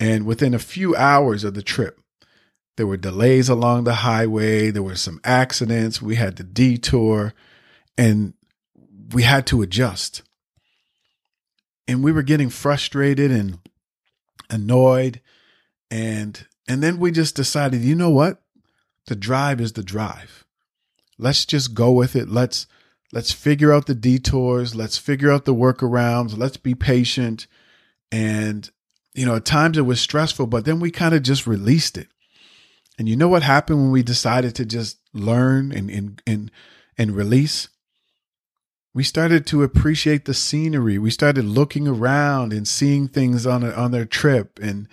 And 0.00 0.26
within 0.26 0.54
a 0.54 0.58
few 0.58 0.96
hours 0.96 1.44
of 1.44 1.54
the 1.54 1.62
trip, 1.62 2.00
there 2.76 2.86
were 2.86 2.96
delays 2.96 3.48
along 3.48 3.84
the 3.84 3.96
highway, 3.96 4.70
there 4.70 4.82
were 4.82 4.96
some 4.96 5.20
accidents, 5.22 6.00
we 6.00 6.16
had 6.16 6.36
to 6.38 6.42
detour 6.42 7.34
and 7.98 8.34
we 9.12 9.22
had 9.22 9.46
to 9.48 9.62
adjust. 9.62 10.22
And 11.86 12.02
we 12.02 12.12
were 12.12 12.22
getting 12.22 12.48
frustrated 12.48 13.30
and 13.30 13.58
annoyed. 14.50 15.20
And 15.90 16.46
and 16.68 16.82
then 16.82 16.98
we 16.98 17.10
just 17.10 17.34
decided 17.34 17.82
you 17.82 17.94
know 17.94 18.10
what? 18.10 18.42
The 19.06 19.16
drive 19.16 19.60
is 19.60 19.72
the 19.72 19.82
drive. 19.82 20.44
Let's 21.18 21.44
just 21.44 21.74
go 21.74 21.92
with 21.92 22.14
it. 22.14 22.28
Let's 22.28 22.66
let's 23.12 23.32
figure 23.32 23.72
out 23.72 23.86
the 23.86 23.94
detours. 23.94 24.74
Let's 24.74 24.98
figure 24.98 25.32
out 25.32 25.44
the 25.44 25.54
workarounds. 25.54 26.36
Let's 26.36 26.56
be 26.56 26.74
patient. 26.74 27.46
And 28.12 28.70
you 29.14 29.26
know 29.26 29.36
at 29.36 29.44
times 29.44 29.76
it 29.76 29.82
was 29.82 30.00
stressful 30.00 30.46
but 30.46 30.64
then 30.64 30.78
we 30.78 30.90
kind 30.90 31.14
of 31.14 31.22
just 31.22 31.46
released 31.46 31.98
it. 31.98 32.08
And 32.98 33.08
you 33.08 33.16
know 33.16 33.28
what 33.28 33.42
happened 33.42 33.80
when 33.80 33.90
we 33.90 34.02
decided 34.02 34.54
to 34.56 34.64
just 34.64 34.98
learn 35.12 35.72
and 35.72 35.90
and 35.90 36.22
and, 36.26 36.50
and 36.98 37.16
release 37.16 37.68
we 38.92 39.04
started 39.04 39.46
to 39.46 39.62
appreciate 39.62 40.24
the 40.24 40.34
scenery. 40.34 40.98
We 40.98 41.10
started 41.10 41.44
looking 41.44 41.86
around 41.86 42.52
and 42.52 42.66
seeing 42.66 43.08
things 43.08 43.46
on 43.46 43.62
a, 43.62 43.70
on 43.70 43.92
their 43.92 44.04
trip. 44.04 44.58
And 44.60 44.88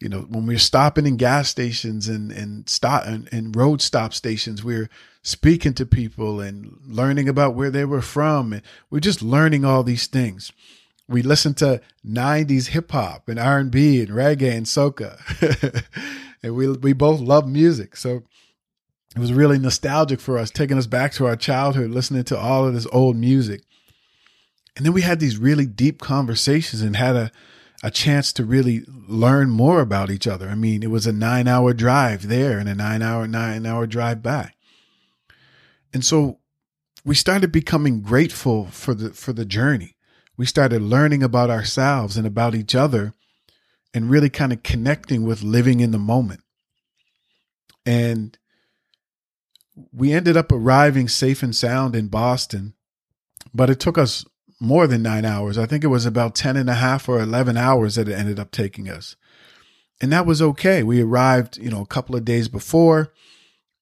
you 0.00 0.08
know, 0.08 0.20
when 0.20 0.46
we 0.46 0.54
are 0.54 0.58
stopping 0.58 1.06
in 1.06 1.16
gas 1.16 1.48
stations 1.48 2.08
and 2.08 2.30
and 2.30 2.68
stop 2.68 3.06
and, 3.06 3.28
and 3.32 3.56
road 3.56 3.80
stop 3.80 4.12
stations, 4.12 4.62
we 4.62 4.76
are 4.76 4.90
speaking 5.22 5.74
to 5.74 5.86
people 5.86 6.40
and 6.40 6.78
learning 6.86 7.28
about 7.28 7.54
where 7.54 7.70
they 7.70 7.84
were 7.84 8.02
from. 8.02 8.52
And 8.52 8.62
we're 8.90 9.00
just 9.00 9.22
learning 9.22 9.64
all 9.64 9.82
these 9.82 10.06
things. 10.06 10.52
We 11.08 11.22
listened 11.22 11.56
to 11.58 11.80
'90s 12.06 12.68
hip 12.68 12.92
hop 12.92 13.28
and 13.28 13.38
R 13.38 13.58
and 13.58 13.70
B 13.70 14.00
and 14.00 14.10
reggae 14.10 14.56
and 14.56 14.66
soca, 14.66 15.84
and 16.42 16.54
we 16.54 16.68
we 16.68 16.92
both 16.92 17.20
love 17.20 17.48
music. 17.48 17.96
So 17.96 18.22
it 19.14 19.20
was 19.20 19.32
really 19.32 19.58
nostalgic 19.58 20.20
for 20.20 20.38
us, 20.38 20.50
taking 20.50 20.76
us 20.76 20.86
back 20.86 21.12
to 21.12 21.26
our 21.26 21.36
childhood, 21.36 21.90
listening 21.90 22.24
to 22.24 22.38
all 22.38 22.66
of 22.66 22.74
this 22.74 22.86
old 22.92 23.16
music. 23.16 23.62
And 24.76 24.84
then 24.84 24.92
we 24.92 25.02
had 25.02 25.20
these 25.20 25.38
really 25.38 25.66
deep 25.66 26.00
conversations 26.00 26.82
and 26.82 26.96
had 26.96 27.14
a, 27.14 27.32
a 27.84 27.92
chance 27.92 28.32
to 28.32 28.44
really 28.44 28.82
learn 28.88 29.50
more 29.50 29.80
about 29.80 30.10
each 30.10 30.26
other. 30.26 30.48
I 30.48 30.56
mean, 30.56 30.82
it 30.82 30.90
was 30.90 31.06
a 31.06 31.12
nine 31.12 31.46
hour 31.46 31.72
drive 31.72 32.26
there 32.26 32.58
and 32.58 32.68
a 32.68 32.74
nine 32.74 33.02
hour, 33.02 33.28
nine 33.28 33.66
hour 33.66 33.86
drive 33.86 34.20
back. 34.20 34.56
And 35.92 36.04
so 36.04 36.40
we 37.04 37.14
started 37.14 37.52
becoming 37.52 38.00
grateful 38.00 38.66
for 38.66 38.94
the 38.94 39.10
for 39.10 39.32
the 39.32 39.44
journey. 39.44 39.94
We 40.36 40.46
started 40.46 40.82
learning 40.82 41.22
about 41.22 41.50
ourselves 41.50 42.16
and 42.16 42.26
about 42.26 42.56
each 42.56 42.74
other 42.74 43.12
and 43.92 44.10
really 44.10 44.30
kind 44.30 44.52
of 44.52 44.64
connecting 44.64 45.22
with 45.22 45.44
living 45.44 45.78
in 45.78 45.92
the 45.92 45.98
moment. 45.98 46.40
And 47.86 48.36
we 49.92 50.12
ended 50.12 50.36
up 50.36 50.52
arriving 50.52 51.08
safe 51.08 51.42
and 51.42 51.54
sound 51.54 51.96
in 51.96 52.08
Boston, 52.08 52.74
but 53.52 53.70
it 53.70 53.80
took 53.80 53.98
us 53.98 54.24
more 54.60 54.86
than 54.86 55.02
nine 55.02 55.24
hours. 55.24 55.58
I 55.58 55.66
think 55.66 55.84
it 55.84 55.88
was 55.88 56.06
about 56.06 56.34
10 56.34 56.56
and 56.56 56.70
a 56.70 56.74
half 56.74 57.08
or 57.08 57.20
11 57.20 57.56
hours 57.56 57.96
that 57.96 58.08
it 58.08 58.14
ended 58.14 58.38
up 58.38 58.50
taking 58.50 58.88
us. 58.88 59.16
And 60.00 60.12
that 60.12 60.26
was 60.26 60.40
okay. 60.40 60.82
We 60.82 61.02
arrived, 61.02 61.58
you 61.58 61.70
know, 61.70 61.80
a 61.80 61.86
couple 61.86 62.16
of 62.16 62.24
days 62.24 62.48
before 62.48 63.12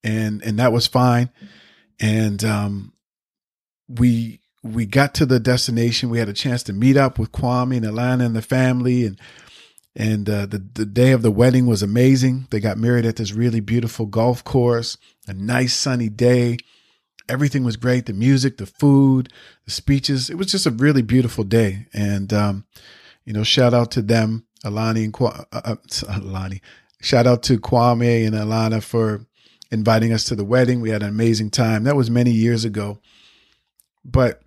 and, 0.02 0.42
and 0.42 0.58
that 0.58 0.72
was 0.72 0.86
fine. 0.86 1.30
And, 2.00 2.42
um, 2.44 2.92
we, 3.88 4.40
we 4.62 4.86
got 4.86 5.14
to 5.14 5.26
the 5.26 5.40
destination. 5.40 6.08
We 6.10 6.18
had 6.18 6.28
a 6.28 6.34
chance 6.34 6.62
to 6.64 6.72
meet 6.72 6.96
up 6.96 7.18
with 7.18 7.32
Kwame 7.32 7.76
and 7.76 7.86
Alana 7.86 8.24
and 8.24 8.36
the 8.36 8.42
family 8.42 9.04
and, 9.04 9.18
and 9.94 10.28
uh, 10.28 10.46
the 10.46 10.58
the 10.74 10.86
day 10.86 11.12
of 11.12 11.22
the 11.22 11.30
wedding 11.30 11.66
was 11.66 11.82
amazing. 11.82 12.46
They 12.50 12.60
got 12.60 12.78
married 12.78 13.04
at 13.04 13.16
this 13.16 13.32
really 13.32 13.60
beautiful 13.60 14.06
golf 14.06 14.42
course, 14.42 14.96
a 15.28 15.34
nice 15.34 15.74
sunny 15.74 16.08
day. 16.08 16.58
Everything 17.28 17.62
was 17.62 17.76
great. 17.76 18.06
The 18.06 18.12
music, 18.12 18.56
the 18.56 18.66
food, 18.66 19.32
the 19.64 19.70
speeches. 19.70 20.30
It 20.30 20.36
was 20.36 20.48
just 20.48 20.66
a 20.66 20.70
really 20.70 21.02
beautiful 21.02 21.44
day. 21.44 21.86
And 21.92 22.32
um, 22.32 22.64
you 23.24 23.32
know, 23.32 23.42
shout 23.42 23.74
out 23.74 23.90
to 23.92 24.02
them, 24.02 24.46
Alani 24.64 25.04
and 25.04 25.12
Kwa, 25.12 25.46
uh, 25.52 25.60
uh 25.64 25.76
Alani. 26.20 26.62
Shout 27.00 27.26
out 27.26 27.42
to 27.44 27.58
Kwame 27.58 28.26
and 28.26 28.34
Alana 28.34 28.82
for 28.82 29.26
inviting 29.70 30.12
us 30.12 30.24
to 30.24 30.34
the 30.34 30.44
wedding. 30.44 30.80
We 30.80 30.90
had 30.90 31.02
an 31.02 31.08
amazing 31.08 31.50
time. 31.50 31.84
That 31.84 31.96
was 31.96 32.10
many 32.10 32.30
years 32.30 32.64
ago, 32.64 32.98
but 34.04 34.42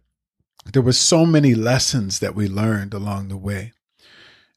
there 0.73 0.81
were 0.81 0.93
so 0.93 1.25
many 1.25 1.53
lessons 1.53 2.19
that 2.19 2.34
we 2.34 2.47
learned 2.47 2.93
along 2.93 3.27
the 3.27 3.38
way 3.38 3.73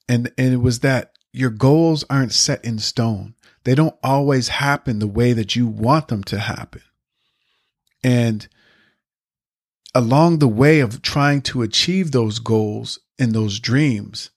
and 0.09 0.31
and 0.38 0.55
it 0.55 0.59
was 0.59 0.81
that 0.81 1.12
your 1.33 1.51
goals 1.51 2.05
aren't 2.09 2.33
set 2.33 2.64
in 2.64 2.79
stone. 2.79 3.35
They 3.64 3.75
don't 3.75 3.97
always 4.03 4.49
happen 4.49 4.99
the 4.99 5.07
way 5.07 5.33
that 5.33 5.55
you 5.55 5.66
want 5.66 6.09
them 6.09 6.25
to 6.25 6.38
happen. 6.38 6.83
And 8.03 8.49
along 9.94 10.38
the 10.38 10.49
way 10.49 10.81
of 10.81 11.03
trying 11.03 11.42
to 11.42 11.62
achieve 11.62 12.11
those 12.11 12.38
goals 12.38 12.99
and 13.18 13.33
those 13.33 13.61
dreams, 13.61 14.31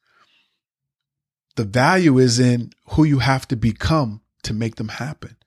the 1.55 1.63
value 1.63 2.17
is 2.17 2.39
in 2.39 2.71
who 2.89 3.03
you 3.03 3.19
have 3.19 3.47
to 3.49 3.55
become 3.55 4.21
to 4.43 4.53
make 4.53 4.75
them 4.75 4.89
happen. 4.89 5.37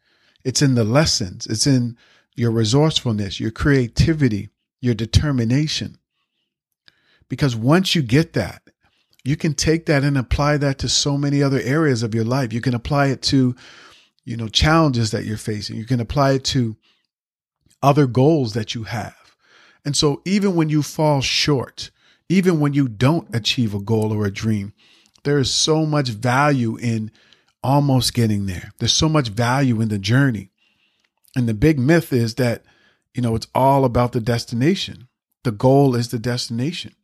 It's 0.44 0.62
in 0.62 0.74
the 0.74 0.84
lessons, 0.84 1.46
it's 1.46 1.66
in 1.66 1.96
your 2.34 2.50
resourcefulness, 2.50 3.40
your 3.40 3.50
creativity, 3.50 4.50
your 4.80 4.94
determination. 4.94 5.98
Because 7.28 7.56
once 7.56 7.94
you 7.94 8.02
get 8.02 8.34
that, 8.34 8.62
you 9.24 9.37
can 9.37 9.54
take 9.54 9.87
that 9.87 10.04
and 10.04 10.18
apply 10.18 10.58
that 10.58 10.78
to 10.78 10.88
so 10.88 11.16
many 11.16 11.42
other 11.42 11.60
areas 11.60 12.02
of 12.02 12.14
your 12.14 12.24
life. 12.24 12.52
You 12.52 12.60
can 12.60 12.74
apply 12.74 13.06
it 13.06 13.22
to, 13.22 13.56
you 14.24 14.37
know, 14.37 14.48
challenges 14.48 15.10
that 15.12 15.24
you're 15.24 15.38
facing. 15.38 15.76
You 15.76 15.87
can 15.87 16.00
apply 16.00 16.32
it 16.32 16.44
to 16.44 16.76
other 17.82 18.06
goals 18.06 18.52
that 18.52 18.74
you 18.74 18.84
have. 18.84 19.37
And 19.84 19.96
so 19.96 20.22
even 20.24 20.54
when 20.54 20.68
you 20.68 20.82
fall 20.82 21.20
short, 21.22 21.90
even 22.28 22.60
when 22.60 22.74
you 22.74 22.88
don't 22.88 23.34
achieve 23.34 23.74
a 23.74 23.80
goal 23.80 24.12
or 24.12 24.26
a 24.26 24.32
dream, 24.32 24.72
there 25.24 25.38
is 25.38 25.50
so 25.50 25.87
much 25.87 26.10
value 26.10 26.76
in 26.76 27.10
almost 27.62 28.12
getting 28.12 28.46
there. 28.46 28.72
There's 28.78 28.92
so 28.92 29.08
much 29.08 29.28
value 29.28 29.80
in 29.80 29.88
the 29.88 29.98
journey. 29.98 30.50
And 31.34 31.48
the 31.48 31.54
big 31.54 31.78
myth 31.78 32.12
is 32.12 32.34
that, 32.37 32.62
you 33.14 33.22
know, 33.22 33.34
it's 33.34 33.48
all 33.54 33.84
about 33.84 34.12
the 34.12 34.20
destination. 34.20 35.08
The 35.44 35.52
goal 35.52 35.94
is 35.94 36.08
the 36.08 36.18
destination. 36.18 36.94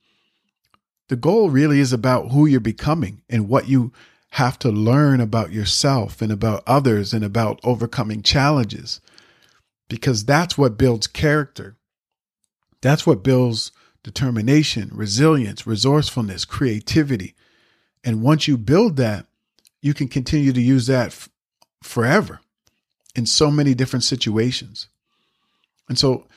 The 1.11 1.17
goal 1.17 1.51
really 1.51 1.81
is 1.81 1.93
about 1.93 2.31
who 2.31 2.47
you're 2.47 2.61
becoming 2.61 3.23
and 3.29 3.49
what 3.49 3.69
you 3.69 3.93
have 4.35 4.61
to 4.61 4.71
learn 4.71 5.21
about 5.21 5.51
yourself 5.51 6.23
and 6.23 6.31
about 6.31 6.63
others 6.69 7.13
and 7.13 7.25
about 7.25 7.59
overcoming 7.65 8.23
challenges 8.23 9.01
because 9.89 10.25
that's 10.25 10.57
what 10.57 10.79
builds 10.79 11.09
character. 11.09 11.75
That's 12.81 13.09
what 13.09 13.25
builds 13.25 13.73
determination, 14.05 14.89
resilience, 14.93 15.67
resourcefulness, 15.67 16.45
creativity. 16.45 17.35
And 18.05 18.23
once 18.23 18.47
you 18.47 18.57
build 18.57 18.97
that, 18.99 19.27
you 19.83 19.95
can 19.95 20.07
continue 20.07 20.53
to 20.53 20.63
use 20.63 20.87
that 20.87 21.09
f- 21.09 21.29
forever 21.83 22.39
in 23.17 23.27
so 23.27 23.51
many 23.51 23.75
different 23.75 24.05
situations. 24.05 24.87
And 25.89 25.99
so 25.99 26.29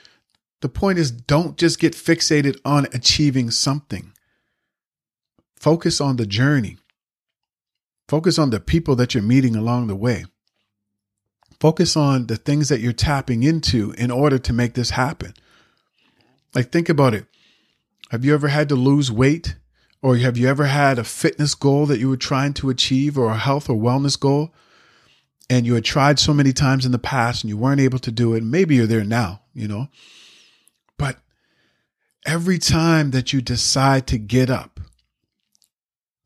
the 0.61 0.69
point 0.69 0.97
is 0.97 1.11
don't 1.11 1.59
just 1.59 1.77
get 1.77 1.93
fixated 1.93 2.59
on 2.65 2.87
achieving 2.91 3.51
something. 3.51 4.12
Focus 5.63 6.01
on 6.01 6.17
the 6.17 6.25
journey. 6.25 6.75
Focus 8.09 8.37
on 8.37 8.49
the 8.49 8.59
people 8.59 8.97
that 8.97 9.13
you're 9.13 9.23
meeting 9.23 9.55
along 9.55 9.87
the 9.87 9.95
way. 9.95 10.25
Focus 11.61 11.95
on 11.95 12.27
the 12.27 12.35
things 12.35 12.67
that 12.67 12.81
you're 12.81 12.91
tapping 12.91 13.43
into 13.43 13.93
in 13.93 14.11
order 14.11 14.37
to 14.37 14.51
make 14.51 14.73
this 14.73 14.89
happen. 14.89 15.33
Like, 16.53 16.69
think 16.73 16.89
about 16.89 17.13
it. 17.13 17.27
Have 18.11 18.25
you 18.25 18.33
ever 18.33 18.49
had 18.49 18.67
to 18.67 18.75
lose 18.75 19.09
weight? 19.09 19.55
Or 20.01 20.17
have 20.17 20.37
you 20.37 20.49
ever 20.49 20.65
had 20.65 20.99
a 20.99 21.05
fitness 21.05 21.55
goal 21.55 21.85
that 21.85 21.99
you 22.01 22.09
were 22.09 22.17
trying 22.17 22.53
to 22.55 22.69
achieve 22.69 23.17
or 23.17 23.31
a 23.31 23.37
health 23.37 23.69
or 23.69 23.77
wellness 23.77 24.19
goal? 24.19 24.53
And 25.49 25.65
you 25.65 25.75
had 25.75 25.85
tried 25.85 26.19
so 26.19 26.33
many 26.33 26.51
times 26.51 26.85
in 26.85 26.91
the 26.91 26.99
past 26.99 27.41
and 27.41 27.49
you 27.49 27.55
weren't 27.55 27.79
able 27.79 27.99
to 27.99 28.11
do 28.11 28.33
it. 28.33 28.43
Maybe 28.43 28.75
you're 28.75 28.85
there 28.85 29.05
now, 29.05 29.43
you 29.53 29.69
know? 29.69 29.87
But 30.97 31.19
every 32.25 32.59
time 32.59 33.11
that 33.11 33.31
you 33.31 33.41
decide 33.41 34.07
to 34.07 34.17
get 34.17 34.49
up, 34.49 34.72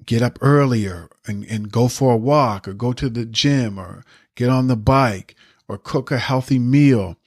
get 0.08 0.24
up 0.24 0.39
earlier 0.41 1.10
and, 1.28 1.46
and 1.46 1.72
go 1.72 1.88
for 1.88 2.13
a 2.13 2.17
walk 2.17 2.67
or 2.67 2.74
go 2.74 2.93
to 2.93 3.10
the 3.10 3.26
gym 3.26 3.78
or 3.78 4.04
get 4.34 4.50
on 4.50 4.67
the 4.67 4.76
bike 4.76 5.36
or 5.67 5.78
cook 5.78 6.10
a 6.10 6.17
healthy 6.17 6.58
meal 6.58 7.17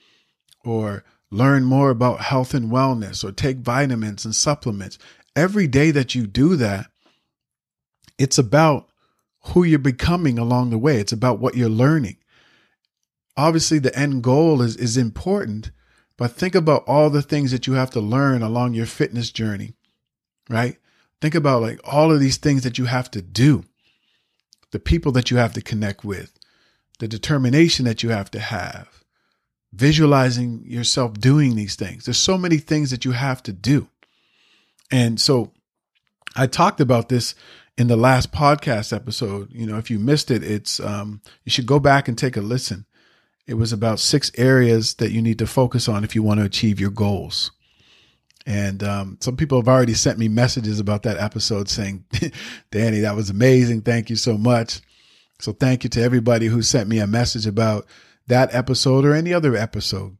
or 0.65 1.05
learn 1.29 1.63
more 1.63 1.91
about 1.91 2.21
health 2.21 2.53
and 2.53 2.69
wellness 2.69 3.23
or 3.23 3.31
take 3.31 3.57
vitamins 3.57 4.25
and 4.25 4.35
supplements. 4.35 4.97
Every 5.35 5.67
day 5.67 5.91
that 5.91 6.13
you 6.15 6.27
do 6.27 6.55
that, 6.57 6.87
it's 8.17 8.37
about 8.37 8.89
who 9.45 9.63
you're 9.63 9.79
becoming 9.79 10.37
along 10.37 10.71
the 10.71 10.77
way. 10.77 10.97
It's 10.97 11.13
about 11.13 11.39
what 11.39 11.55
you're 11.55 11.69
learning. 11.69 12.17
Obviously, 13.37 13.79
the 13.79 13.97
end 13.97 14.23
goal 14.23 14.61
is, 14.61 14.75
is 14.75 14.97
important, 14.97 15.71
but 16.17 16.31
think 16.31 16.53
about 16.53 16.83
all 16.85 17.09
the 17.09 17.21
things 17.21 17.51
that 17.51 17.65
you 17.65 17.73
have 17.73 17.91
to 17.91 18.01
learn 18.01 18.41
along 18.41 18.73
your 18.73 18.85
fitness 18.85 19.31
journey, 19.31 19.73
right? 20.49 20.77
Think 21.21 21.35
about 21.35 21.61
like 21.61 21.79
all 21.83 22.11
of 22.11 22.19
these 22.19 22.37
things 22.37 22.63
that 22.63 22.79
you 22.79 22.85
have 22.85 23.11
to 23.11 23.21
do, 23.21 23.63
the 24.71 24.79
people 24.79 25.11
that 25.13 25.29
you 25.29 25.37
have 25.37 25.53
to 25.53 25.61
connect 25.61 26.03
with, 26.03 26.37
the 26.99 27.07
determination 27.07 27.85
that 27.85 28.01
you 28.01 28.09
have 28.09 28.31
to 28.31 28.39
have, 28.39 29.03
visualizing 29.71 30.63
yourself 30.65 31.13
doing 31.13 31.55
these 31.55 31.75
things. 31.75 32.05
There's 32.05 32.17
so 32.17 32.37
many 32.37 32.57
things 32.57 32.89
that 32.89 33.05
you 33.05 33.11
have 33.11 33.43
to 33.43 33.53
do. 33.53 33.87
And 34.91 35.21
so 35.21 35.51
I 36.35 36.47
talked 36.47 36.81
about 36.81 37.09
this 37.09 37.35
in 37.77 37.87
the 37.87 37.95
last 37.95 38.31
podcast 38.31 38.91
episode. 38.93 39.49
You 39.51 39.67
know, 39.67 39.77
if 39.77 39.91
you 39.91 39.99
missed 39.99 40.31
it, 40.31 40.43
it's 40.43 40.79
um 40.79 41.21
you 41.43 41.51
should 41.51 41.67
go 41.67 41.79
back 41.79 42.07
and 42.07 42.17
take 42.17 42.35
a 42.35 42.41
listen. 42.41 42.85
It 43.47 43.55
was 43.55 43.71
about 43.71 43.99
six 43.99 44.31
areas 44.37 44.95
that 44.95 45.11
you 45.11 45.21
need 45.21 45.39
to 45.39 45.47
focus 45.47 45.87
on 45.87 46.03
if 46.03 46.15
you 46.15 46.23
want 46.23 46.39
to 46.39 46.45
achieve 46.45 46.79
your 46.79 46.89
goals. 46.89 47.51
And 48.45 48.83
um, 48.83 49.17
some 49.21 49.37
people 49.37 49.59
have 49.59 49.67
already 49.67 49.93
sent 49.93 50.17
me 50.17 50.27
messages 50.27 50.79
about 50.79 51.03
that 51.03 51.17
episode 51.17 51.69
saying, 51.69 52.05
Danny, 52.71 52.99
that 53.01 53.15
was 53.15 53.29
amazing. 53.29 53.81
Thank 53.81 54.09
you 54.09 54.15
so 54.15 54.37
much. 54.37 54.81
So 55.39 55.51
thank 55.51 55.83
you 55.83 55.89
to 55.91 56.01
everybody 56.01 56.47
who 56.47 56.61
sent 56.61 56.89
me 56.89 56.99
a 56.99 57.07
message 57.07 57.45
about 57.45 57.85
that 58.27 58.53
episode 58.53 59.05
or 59.05 59.13
any 59.13 59.33
other 59.33 59.55
episode. 59.55 60.17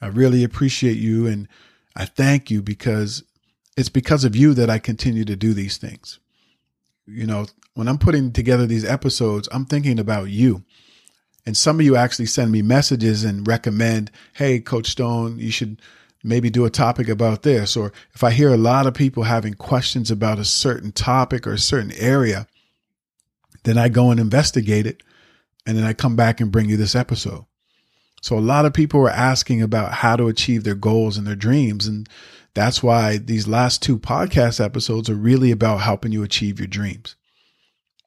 I 0.00 0.08
really 0.08 0.44
appreciate 0.44 0.96
you 0.96 1.26
and 1.26 1.48
I 1.96 2.04
thank 2.04 2.50
you 2.50 2.60
because 2.60 3.24
it's 3.76 3.88
because 3.88 4.24
of 4.24 4.36
you 4.36 4.54
that 4.54 4.70
I 4.70 4.78
continue 4.78 5.24
to 5.24 5.36
do 5.36 5.54
these 5.54 5.76
things. 5.76 6.18
You 7.06 7.26
know, 7.26 7.46
when 7.74 7.88
I'm 7.88 7.98
putting 7.98 8.32
together 8.32 8.66
these 8.66 8.84
episodes, 8.84 9.48
I'm 9.52 9.66
thinking 9.66 9.98
about 9.98 10.30
you. 10.30 10.64
And 11.46 11.56
some 11.56 11.78
of 11.78 11.84
you 11.84 11.96
actually 11.96 12.26
send 12.26 12.50
me 12.50 12.62
messages 12.62 13.24
and 13.24 13.46
recommend, 13.46 14.10
hey, 14.34 14.60
Coach 14.60 14.88
Stone, 14.88 15.38
you 15.38 15.50
should 15.50 15.80
maybe 16.24 16.50
do 16.50 16.64
a 16.64 16.70
topic 16.70 17.08
about 17.08 17.42
this. 17.42 17.76
Or 17.76 17.92
if 18.14 18.24
I 18.24 18.30
hear 18.30 18.52
a 18.52 18.56
lot 18.56 18.86
of 18.86 18.94
people 18.94 19.24
having 19.24 19.54
questions 19.54 20.10
about 20.10 20.38
a 20.38 20.44
certain 20.44 20.90
topic 20.90 21.46
or 21.46 21.52
a 21.52 21.58
certain 21.58 21.92
area, 21.92 22.48
then 23.64 23.78
I 23.78 23.88
go 23.88 24.10
and 24.10 24.18
investigate 24.18 24.86
it. 24.86 25.02
And 25.66 25.78
then 25.78 25.84
I 25.84 25.92
come 25.92 26.16
back 26.16 26.40
and 26.40 26.52
bring 26.52 26.68
you 26.68 26.76
this 26.76 26.94
episode. 26.94 27.46
So 28.20 28.38
a 28.38 28.40
lot 28.40 28.64
of 28.64 28.72
people 28.72 29.00
are 29.00 29.10
asking 29.10 29.62
about 29.62 29.92
how 29.92 30.16
to 30.16 30.28
achieve 30.28 30.64
their 30.64 30.74
goals 30.74 31.16
and 31.16 31.26
their 31.26 31.36
dreams. 31.36 31.86
And 31.86 32.08
that's 32.54 32.82
why 32.82 33.18
these 33.18 33.46
last 33.46 33.82
two 33.82 33.98
podcast 33.98 34.64
episodes 34.64 35.10
are 35.10 35.14
really 35.14 35.50
about 35.50 35.82
helping 35.82 36.12
you 36.12 36.22
achieve 36.22 36.58
your 36.58 36.66
dreams. 36.66 37.16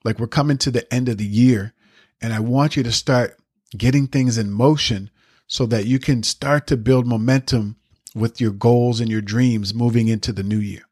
Like 0.04 0.20
we're 0.20 0.28
coming 0.28 0.58
to 0.60 0.72
the 0.72 0.92
end 0.94 1.10
of 1.10 1.18
the 1.18 1.26
year 1.26 1.74
and 2.22 2.34
I 2.34 2.40
want 2.40 2.76
you 2.76 2.84
to 2.84 2.92
start 2.92 3.38
getting 3.76 4.08
things 4.08 4.38
in 4.38 4.52
motion 4.52 5.10
so 5.48 5.66
that 5.68 5.86
you 5.86 6.00
can 6.00 6.24
start 6.24 6.68
to 6.68 6.78
build 6.78 7.06
momentum 7.06 7.76
with 8.18 8.42
your 8.42 8.52
goals 8.52 9.00
and 9.00 9.10
your 9.10 9.22
dreams 9.22 9.74
moving 9.74 10.08
into 10.08 10.32
the 10.34 10.44
new 10.44 10.60
year. 10.60 10.84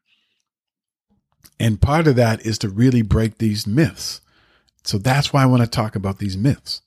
And 1.58 1.80
part 1.80 2.06
of 2.06 2.16
that 2.16 2.44
is 2.44 2.58
to 2.58 2.68
really 2.68 3.02
break 3.02 3.38
these 3.38 3.66
myths. 3.66 4.20
So 4.84 4.98
that's 4.98 5.32
why 5.32 5.42
I 5.42 5.46
want 5.46 5.62
to 5.62 5.68
talk 5.68 5.96
about 5.96 6.18
these 6.18 6.36
myths. 6.36 6.82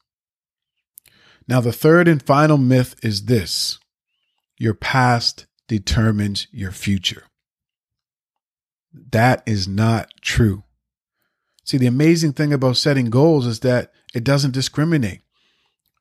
Now, 1.47 1.62
the 1.62 1.71
third 1.71 2.08
and 2.08 2.21
final 2.21 2.58
myth 2.58 2.95
is 3.04 3.25
this 3.25 3.80
your 4.58 4.73
past 4.73 5.47
determines 5.67 6.47
your 6.52 6.71
future. 6.71 7.23
That 9.12 9.41
is 9.45 9.67
not 9.67 10.12
true. 10.21 10.63
See, 11.63 11.78
the 11.78 11.88
amazing 11.88 12.34
thing 12.34 12.54
about 12.54 12.78
setting 12.78 13.10
goals 13.10 13.45
is 13.45 13.62
that 13.62 13.91
it 14.13 14.23
doesn't 14.23 14.54
discriminate. 14.54 15.21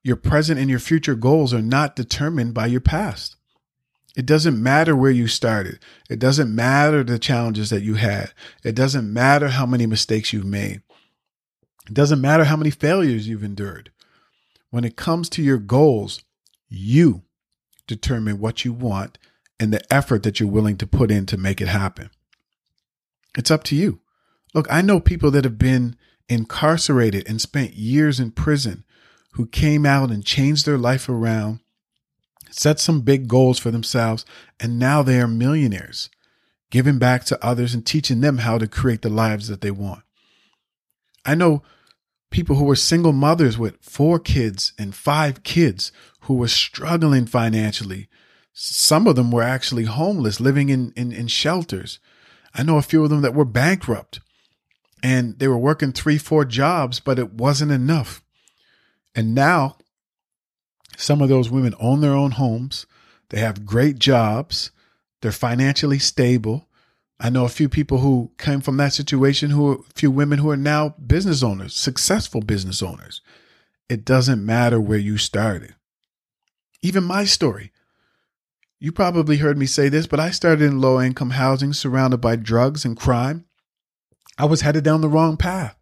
Your 0.03 0.17
present 0.17 0.59
and 0.61 0.71
your 0.71 0.79
future 0.79 1.15
goals 1.15 1.53
are 1.53 1.63
not 1.63 1.97
determined 1.97 2.55
by 2.55 2.67
your 2.67 2.81
past. 2.81 3.37
It 4.17 4.27
doesn't 4.27 4.61
matter 4.61 4.97
where 4.97 5.11
you 5.11 5.29
started. 5.29 5.79
It 6.11 6.19
doesn't 6.19 6.55
matter 6.55 7.05
the 7.05 7.19
challenges 7.19 7.71
that 7.71 7.83
you 7.83 7.95
had. 7.95 8.33
It 8.65 8.75
doesn't 8.75 9.13
matter 9.13 9.49
how 9.49 9.67
many 9.67 9.87
mistakes 9.87 10.33
you've 10.33 10.45
made. 10.45 10.83
It 11.87 11.95
doesn't 11.95 12.21
matter 12.21 12.45
how 12.45 12.57
many 12.57 12.71
failures 12.71 13.29
you've 13.29 13.45
endured. 13.45 13.91
When 14.71 14.85
it 14.85 14.97
comes 14.97 15.29
to 15.31 15.43
your 15.43 15.59
goals, 15.59 16.23
you 16.69 17.23
determine 17.87 18.39
what 18.39 18.65
you 18.65 18.73
want 18.73 19.19
and 19.59 19.73
the 19.73 19.93
effort 19.93 20.23
that 20.23 20.39
you're 20.41 20.49
willing 20.49 20.77
to 20.79 20.87
put 20.87 21.11
in 21.11 21.27
to 21.27 21.37
make 21.37 21.61
it 21.61 21.69
happen. 21.69 22.11
It's 23.37 23.51
up 23.51 23.65
to 23.65 23.77
you. 23.77 24.01
Look, 24.55 24.67
I 24.71 24.83
know 24.83 25.01
people 25.01 25.31
that 25.33 25.45
have 25.45 25.59
been 25.59 25.97
incarcerated 26.29 27.29
and 27.29 27.41
spent 27.41 27.75
years 27.75 28.21
in 28.21 28.31
prison 28.31 28.85
who 29.33 29.47
came 29.47 29.87
out 29.87 30.11
and 30.11 30.25
changed 30.25 30.67
their 30.67 30.79
life 30.79 31.09
around, 31.09 31.61
set 32.51 32.81
some 32.81 33.01
big 33.01 33.29
goals 33.29 33.59
for 33.59 33.71
themselves, 33.71 34.25
and 34.59 34.79
now 34.79 35.03
they 35.03 35.21
are 35.21 35.29
millionaires, 35.29 36.11
giving 36.71 36.99
back 36.99 37.25
to 37.25 37.45
others 37.45 37.75
and 37.75 37.85
teaching 37.85 38.21
them 38.21 38.39
how 38.39 38.59
to 38.59 38.69
create 38.69 39.03
the 39.03 39.09
lives 39.09 39.49
that 39.49 39.61
they 39.61 39.71
want. 39.71 40.03
I 41.25 41.35
know 41.35 41.63
people 42.31 42.57
who 42.57 42.65
were 42.65 42.77
single 42.77 43.13
mothers 43.13 43.59
with 43.59 43.83
four 43.83 44.19
kids 44.19 44.73
and 44.79 44.95
five 44.95 45.43
kids 45.43 45.93
who 46.23 46.35
were 46.35 46.49
struggling 46.49 47.27
financially. 47.27 48.09
Some 48.53 49.07
of 49.07 49.17
them 49.17 49.31
were 49.31 49.43
actually 49.43 49.85
homeless, 49.85 50.41
living 50.41 50.69
in, 50.69 50.93
in, 50.97 51.13
in 51.13 51.29
shelters. 51.29 51.99
I 52.55 52.63
know 52.63 52.77
a 52.77 52.83
few 52.83 53.05
of 53.05 53.11
them 53.11 53.23
that 53.23 53.35
were 53.35 53.45
bankrupt 53.45 54.21
and 55.03 55.39
they 55.39 55.49
were 55.49 55.59
working 55.59 55.93
three, 55.93 56.19
four 56.19 56.45
jobs, 56.45 57.01
but 57.01 57.19
it 57.19 57.33
wasn't 57.35 57.73
enough. 57.73 58.23
And 59.15 59.35
now 59.35 59.78
some 60.99 61.23
of 61.23 61.29
those 61.29 61.49
women 61.49 61.75
own 61.79 62.01
their 62.01 62.13
own 62.13 62.33
homes. 62.33 62.85
They 63.31 63.39
have 63.39 63.65
great 63.65 64.01
jobs. 64.01 64.73
They're 65.23 65.31
financially 65.31 66.01
stable. 66.01 66.69
I 67.21 67.31
know 67.31 67.45
a 67.45 67.49
few 67.49 67.69
people 67.69 67.99
who 67.99 68.33
came 68.37 68.61
from 68.61 68.77
that 68.79 68.93
situation 68.93 69.51
who 69.51 69.71
are 69.71 69.75
a 69.77 69.93
few 69.95 70.11
women 70.11 70.41
who 70.41 70.51
are 70.51 70.57
now 70.57 70.97
business 71.05 71.43
owners, 71.43 71.75
successful 71.75 72.41
business 72.41 72.83
owners. 72.83 73.21
It 73.89 74.05
doesn't 74.05 74.45
matter 74.45 74.81
where 74.81 74.99
you 74.99 75.19
started. 75.19 75.77
Even 76.83 77.05
my 77.05 77.25
story. 77.25 77.71
You 78.81 78.91
probably 78.91 79.37
heard 79.37 79.57
me 79.57 79.67
say 79.67 79.89
this, 79.89 80.09
but 80.09 80.21
I 80.21 80.31
started 80.31 80.63
in 80.63 80.81
low 80.81 81.01
income 81.01 81.31
housing 81.31 81.73
surrounded 81.73 82.19
by 82.19 82.35
drugs 82.35 82.85
and 82.85 82.97
crime. 82.97 83.45
I 84.37 84.47
was 84.47 84.63
headed 84.63 84.83
down 84.83 85.01
the 85.01 85.09
wrong 85.09 85.37
path. 85.37 85.77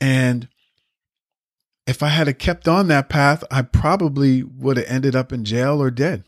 And 0.00 0.48
if 1.88 2.02
I 2.02 2.08
had 2.08 2.38
kept 2.38 2.68
on 2.68 2.88
that 2.88 3.08
path, 3.08 3.42
I 3.50 3.62
probably 3.62 4.42
would 4.42 4.76
have 4.76 4.86
ended 4.88 5.16
up 5.16 5.32
in 5.32 5.46
jail 5.46 5.80
or 5.80 5.90
dead. 5.90 6.24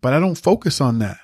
But 0.00 0.14
I 0.14 0.18
don't 0.18 0.34
focus 0.34 0.80
on 0.80 0.98
that. 1.00 1.18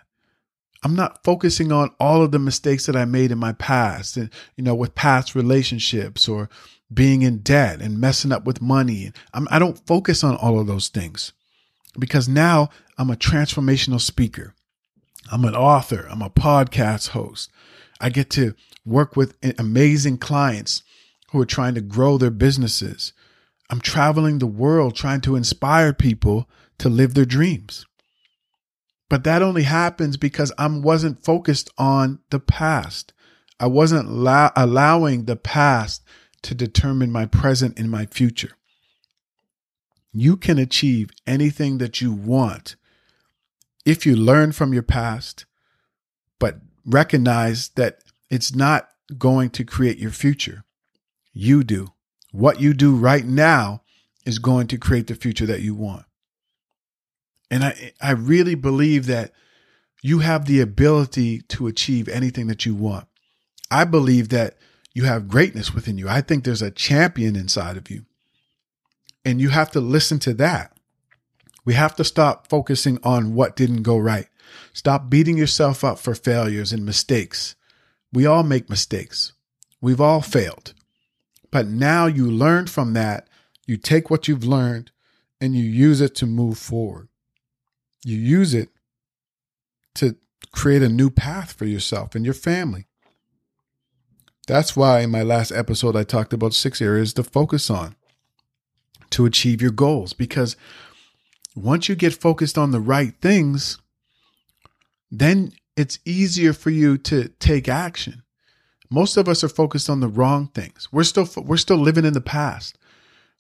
I'm 0.82 0.94
not 0.94 1.24
focusing 1.24 1.72
on 1.72 1.90
all 1.98 2.22
of 2.22 2.30
the 2.30 2.38
mistakes 2.38 2.84
that 2.86 2.96
I 2.96 3.06
made 3.06 3.30
in 3.30 3.38
my 3.38 3.52
past 3.54 4.18
and, 4.18 4.28
you 4.54 4.62
know, 4.62 4.74
with 4.74 4.94
past 4.94 5.34
relationships 5.34 6.28
or 6.28 6.50
being 6.92 7.22
in 7.22 7.38
debt 7.38 7.80
and 7.80 7.98
messing 7.98 8.32
up 8.32 8.44
with 8.44 8.60
money. 8.60 9.12
I'm, 9.32 9.48
I 9.50 9.58
do 9.58 9.66
not 9.66 9.86
focus 9.86 10.22
on 10.22 10.36
all 10.36 10.60
of 10.60 10.66
those 10.66 10.88
things 10.88 11.32
because 11.98 12.28
now 12.28 12.68
I'm 12.98 13.10
a 13.10 13.16
transformational 13.16 14.00
speaker. 14.00 14.54
I'm 15.32 15.46
an 15.46 15.56
author. 15.56 16.06
I'm 16.10 16.22
a 16.22 16.28
podcast 16.28 17.08
host. 17.08 17.50
I 17.98 18.10
get 18.10 18.28
to 18.30 18.54
work 18.84 19.16
with 19.16 19.36
amazing 19.58 20.18
clients 20.18 20.82
who 21.30 21.40
are 21.40 21.46
trying 21.46 21.74
to 21.74 21.80
grow 21.80 22.18
their 22.18 22.30
businesses. 22.30 23.12
I'm 23.68 23.80
traveling 23.80 24.38
the 24.38 24.46
world 24.46 24.96
trying 24.96 25.20
to 25.22 25.36
inspire 25.36 25.92
people 25.92 26.48
to 26.78 26.88
live 26.88 27.14
their 27.14 27.24
dreams. 27.24 27.86
But 29.08 29.24
that 29.24 29.42
only 29.42 29.64
happens 29.64 30.16
because 30.16 30.52
I 30.56 30.66
wasn't 30.66 31.24
focused 31.24 31.70
on 31.78 32.20
the 32.30 32.40
past. 32.40 33.12
I 33.58 33.66
wasn't 33.66 34.10
la- 34.10 34.52
allowing 34.56 35.24
the 35.24 35.36
past 35.36 36.02
to 36.42 36.54
determine 36.54 37.12
my 37.12 37.26
present 37.26 37.78
and 37.78 37.90
my 37.90 38.06
future. 38.06 38.52
You 40.12 40.36
can 40.36 40.58
achieve 40.58 41.10
anything 41.26 41.78
that 41.78 42.00
you 42.00 42.12
want 42.12 42.76
if 43.84 44.04
you 44.06 44.16
learn 44.16 44.52
from 44.52 44.72
your 44.72 44.82
past, 44.82 45.44
but 46.38 46.60
recognize 46.84 47.68
that 47.70 47.98
it's 48.30 48.54
not 48.54 48.88
going 49.18 49.50
to 49.50 49.64
create 49.64 49.98
your 49.98 50.10
future. 50.10 50.64
You 51.32 51.64
do. 51.64 51.88
What 52.32 52.60
you 52.60 52.74
do 52.74 52.94
right 52.94 53.24
now 53.24 53.82
is 54.24 54.38
going 54.38 54.68
to 54.68 54.78
create 54.78 55.06
the 55.06 55.14
future 55.14 55.46
that 55.46 55.62
you 55.62 55.74
want. 55.74 56.04
And 57.50 57.64
I, 57.64 57.92
I 58.00 58.12
really 58.12 58.54
believe 58.54 59.06
that 59.06 59.32
you 60.02 60.20
have 60.20 60.46
the 60.46 60.60
ability 60.60 61.40
to 61.42 61.66
achieve 61.66 62.08
anything 62.08 62.46
that 62.46 62.64
you 62.64 62.74
want. 62.74 63.06
I 63.70 63.84
believe 63.84 64.28
that 64.30 64.56
you 64.94 65.04
have 65.04 65.28
greatness 65.28 65.74
within 65.74 65.98
you. 65.98 66.08
I 66.08 66.20
think 66.20 66.44
there's 66.44 66.62
a 66.62 66.70
champion 66.70 67.36
inside 67.36 67.76
of 67.76 67.90
you. 67.90 68.04
And 69.24 69.40
you 69.40 69.50
have 69.50 69.70
to 69.72 69.80
listen 69.80 70.18
to 70.20 70.34
that. 70.34 70.72
We 71.64 71.74
have 71.74 71.94
to 71.96 72.04
stop 72.04 72.48
focusing 72.48 72.98
on 73.04 73.34
what 73.34 73.56
didn't 73.56 73.82
go 73.82 73.98
right. 73.98 74.26
Stop 74.72 75.10
beating 75.10 75.36
yourself 75.36 75.84
up 75.84 75.98
for 75.98 76.14
failures 76.14 76.72
and 76.72 76.84
mistakes. 76.84 77.54
We 78.12 78.26
all 78.26 78.42
make 78.42 78.70
mistakes. 78.70 79.32
We've 79.80 80.00
all 80.00 80.22
failed. 80.22 80.74
But 81.50 81.66
now 81.66 82.06
you 82.06 82.30
learn 82.30 82.66
from 82.66 82.92
that. 82.94 83.28
You 83.66 83.76
take 83.76 84.10
what 84.10 84.28
you've 84.28 84.44
learned 84.44 84.90
and 85.40 85.54
you 85.54 85.64
use 85.64 86.00
it 86.00 86.14
to 86.16 86.26
move 86.26 86.58
forward 86.58 87.08
you 88.04 88.16
use 88.16 88.54
it 88.54 88.70
to 89.96 90.16
create 90.52 90.82
a 90.82 90.88
new 90.88 91.10
path 91.10 91.52
for 91.52 91.64
yourself 91.66 92.14
and 92.14 92.24
your 92.24 92.34
family. 92.34 92.86
That's 94.46 94.74
why 94.74 95.00
in 95.00 95.10
my 95.10 95.22
last 95.22 95.52
episode, 95.52 95.96
I 95.96 96.04
talked 96.04 96.32
about 96.32 96.54
six 96.54 96.80
areas 96.80 97.12
to 97.14 97.22
focus 97.22 97.70
on 97.70 97.94
to 99.10 99.26
achieve 99.26 99.60
your 99.60 99.70
goals. 99.70 100.12
Because 100.12 100.56
once 101.54 101.88
you 101.88 101.94
get 101.94 102.14
focused 102.14 102.56
on 102.56 102.70
the 102.70 102.80
right 102.80 103.14
things, 103.20 103.78
then 105.10 105.52
it's 105.76 105.98
easier 106.04 106.52
for 106.52 106.70
you 106.70 106.96
to 106.98 107.28
take 107.38 107.68
action. 107.68 108.22
Most 108.90 109.16
of 109.16 109.28
us 109.28 109.44
are 109.44 109.48
focused 109.48 109.88
on 109.88 110.00
the 110.00 110.08
wrong 110.08 110.48
things. 110.48 110.88
We're 110.90 111.04
still 111.04 111.28
we're 111.36 111.56
still 111.56 111.78
living 111.78 112.04
in 112.04 112.12
the 112.12 112.20
past. 112.20 112.76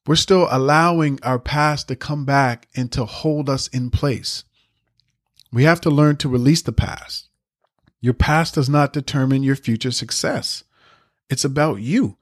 We're 0.06 0.16
still 0.16 0.48
allowing 0.50 1.18
our 1.22 1.38
past 1.38 1.88
to 1.88 1.96
come 1.96 2.24
back 2.24 2.68
and 2.74 2.90
to 2.92 3.04
hold 3.04 3.50
us 3.50 3.68
in 3.68 3.90
place. 3.90 4.44
We 5.52 5.64
have 5.64 5.80
to 5.82 5.90
learn 5.90 6.16
to 6.18 6.28
release 6.28 6.62
the 6.62 6.72
past. 6.72 7.28
Your 8.00 8.14
past 8.14 8.54
does 8.54 8.68
not 8.68 8.92
determine 8.92 9.42
your 9.42 9.56
future 9.56 9.90
success. 9.90 10.64
It's 11.28 11.44
about 11.44 11.80
you. 11.80 12.16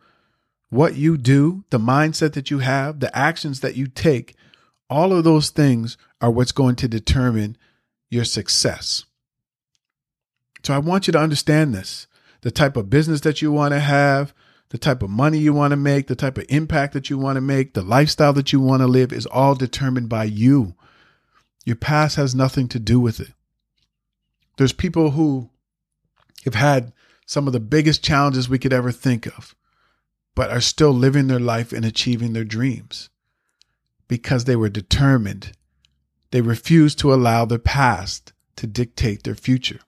What 0.71 0.97
you 0.97 1.17
do, 1.17 1.65
the 1.71 1.79
mindset 1.79 2.33
that 2.33 2.51
you 2.51 2.59
have, 2.59 3.01
the 3.01 3.17
actions 3.17 3.61
that 3.61 3.77
you 3.77 3.87
take, 3.87 4.35
all 4.91 5.13
of 5.13 5.25
those 5.25 5.51
things 5.51 5.97
are 6.21 6.31
what's 6.31 6.53
going 6.53 6.77
to 6.77 6.89
determine 6.89 7.57
your 8.11 8.25
success. 8.25 9.05
So 10.63 10.75
I 10.75 10.79
want 10.79 11.07
you 11.07 11.13
to 11.13 11.21
understand 11.21 11.75
this 11.75 12.07
the 12.43 12.51
type 12.51 12.77
of 12.77 12.91
business 12.91 13.21
that 13.23 13.43
you 13.43 13.53
want 13.53 13.73
to 13.73 13.81
have, 13.81 14.33
the 14.71 14.79
type 14.79 15.03
of 15.03 15.11
money 15.11 15.39
you 15.39 15.53
want 15.53 15.73
to 15.73 15.77
make, 15.77 16.07
the 16.07 16.15
type 16.15 16.39
of 16.39 16.47
impact 16.49 16.93
that 16.93 17.11
you 17.11 17.19
want 17.19 17.37
to 17.37 17.41
make, 17.41 17.75
the 17.75 17.83
lifestyle 17.83 18.33
that 18.35 18.53
you 18.53 18.61
want 18.61 18.81
to 18.81 18.87
live 18.87 19.13
is 19.13 19.27
all 19.27 19.55
determined 19.55 20.09
by 20.09 20.25
you. 20.25 20.75
Your 21.65 21.77
past 21.77 22.17
has 22.17 22.35
nothing 22.35 22.69
to 22.69 22.79
do 22.79 23.01
with 23.01 23.21
it. 23.21 23.33
There's 24.57 24.73
people 24.73 25.13
who 25.13 25.51
have 26.45 26.55
had 26.55 26.93
some 27.27 27.47
of 27.47 27.53
the 27.53 27.61
biggest 27.61 28.03
challenges 28.03 28.49
we 28.49 28.59
could 28.59 28.73
ever 28.73 28.91
think 28.91 29.27
of, 29.27 29.55
but 30.35 30.51
are 30.51 30.61
still 30.61 30.93
living 30.93 31.29
their 31.29 31.41
life 31.41 31.73
and 31.73 31.85
achieving 31.85 32.33
their 32.33 32.45
dreams 32.45 33.11
because 34.09 34.45
they 34.45 34.57
were 34.57 34.69
determined. 34.69 35.53
They 36.31 36.41
refused 36.41 36.99
to 37.01 37.13
allow 37.13 37.45
their 37.45 37.59
past 37.59 38.33
to 38.57 38.67
dictate 38.67 39.23
their 39.23 39.35
future. 39.35 39.81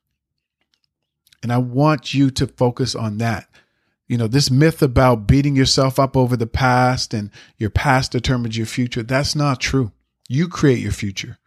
And 1.43 1.53
I 1.53 1.59
want 1.59 2.13
you 2.15 2.31
to 2.33 2.47
focus 2.47 2.95
on 2.95 3.19
that. 3.19 3.47
You 4.07 4.19
know, 4.19 4.27
this 4.27 4.51
myth 4.51 4.83
about 4.83 5.27
beating 5.27 5.57
yourself 5.57 5.99
up 5.99 6.17
over 6.17 6.37
the 6.37 6.47
past 6.47 7.15
and 7.15 7.31
your 7.57 7.71
past 7.71 8.13
determines 8.13 8.57
your 8.57 8.67
future, 8.67 9.03
that's 9.03 9.35
not 9.37 9.61
true. 9.61 9.93
You 10.29 10.49
create 10.49 10.81
your 10.81 10.93
future. 10.93 11.39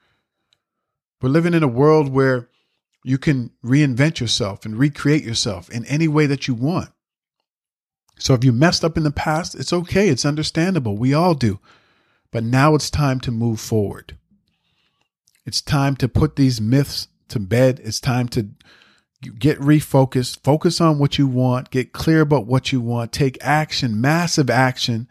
We're 1.22 1.30
living 1.30 1.54
in 1.54 1.64
a 1.64 1.68
world 1.68 2.10
where 2.10 2.50
You 3.04 3.18
can 3.18 3.52
reinvent 3.64 4.20
yourself 4.20 4.66
and 4.66 4.78
recreate 4.78 5.24
yourself 5.24 5.70
in 5.70 5.86
any 5.86 6.08
way 6.08 6.26
that 6.26 6.48
you 6.48 6.54
want. 6.54 6.90
So 8.18 8.34
if 8.34 8.44
you 8.44 8.54
messed 8.54 8.86
up 8.86 8.96
in 8.96 9.04
the 9.04 9.12
past, 9.12 9.56
it's 9.56 9.74
okay. 9.74 10.08
It's 10.08 10.26
understandable. 10.26 10.98
We 10.98 11.14
all 11.14 11.34
do. 11.34 11.60
But 12.32 12.44
now 12.44 12.76
it's 12.76 12.90
time 12.90 13.20
to 13.22 13.32
move 13.32 13.60
forward. 13.60 14.18
It's 15.46 15.62
time 15.62 15.98
to 15.98 16.08
put 16.08 16.38
these 16.38 16.62
myths 16.62 17.10
to 17.28 17.40
bed. 17.40 17.82
It's 17.84 18.00
time 18.00 18.30
to 18.30 18.50
get 19.32 19.60
refocused, 19.60 20.40
focus 20.44 20.82
on 20.82 21.00
what 21.00 21.18
you 21.18 21.28
want, 21.28 21.72
get 21.72 21.94
clear 21.94 22.22
about 22.22 22.46
what 22.46 22.72
you 22.72 22.82
want, 22.82 23.12
take 23.12 23.38
action, 23.42 24.00
massive 24.00 24.50
action, 24.50 25.08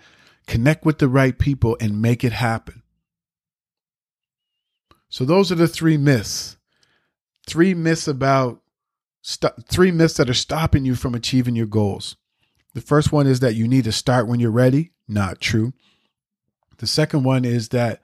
connect 0.47 0.85
with 0.85 0.99
the 0.99 1.09
right 1.09 1.39
people, 1.39 1.77
and 1.81 2.03
make 2.03 2.25
it 2.25 2.33
happen. 2.33 2.83
So, 5.09 5.25
those 5.25 5.53
are 5.53 5.57
the 5.57 5.69
three 5.69 5.97
myths. 5.97 6.57
Three 7.47 7.75
myths 7.75 8.09
about 8.09 8.63
st- 9.23 9.67
three 9.69 9.91
myths 9.91 10.15
that 10.15 10.31
are 10.31 10.35
stopping 10.35 10.85
you 10.85 10.95
from 10.95 11.15
achieving 11.15 11.57
your 11.57 11.67
goals. 11.67 12.17
The 12.75 12.81
first 12.81 13.13
one 13.13 13.27
is 13.27 13.41
that 13.41 13.55
you 13.55 13.69
need 13.69 13.85
to 13.85 13.93
start 13.93 14.27
when 14.27 14.41
you're 14.41 14.51
ready. 14.51 14.93
Not 15.07 15.41
true. 15.41 15.73
The 16.79 16.87
second 16.87 17.25
one 17.25 17.45
is 17.45 17.69
that 17.71 18.01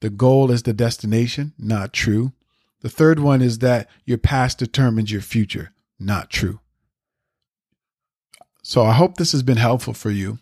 the 0.00 0.10
goal 0.10 0.50
is 0.50 0.64
the 0.64 0.72
destination. 0.72 1.54
Not 1.58 1.92
true. 1.92 2.32
The 2.82 2.90
third 2.90 3.20
one 3.20 3.40
is 3.42 3.58
that 3.60 3.88
your 4.04 4.18
past 4.18 4.58
determines 4.58 5.10
your 5.10 5.22
future. 5.22 5.72
Not 5.98 6.30
true. 6.30 6.60
So 8.62 8.84
I 8.84 8.92
hope 8.92 9.16
this 9.16 9.32
has 9.32 9.42
been 9.42 9.56
helpful 9.56 9.94
for 9.94 10.10
you. 10.10 10.38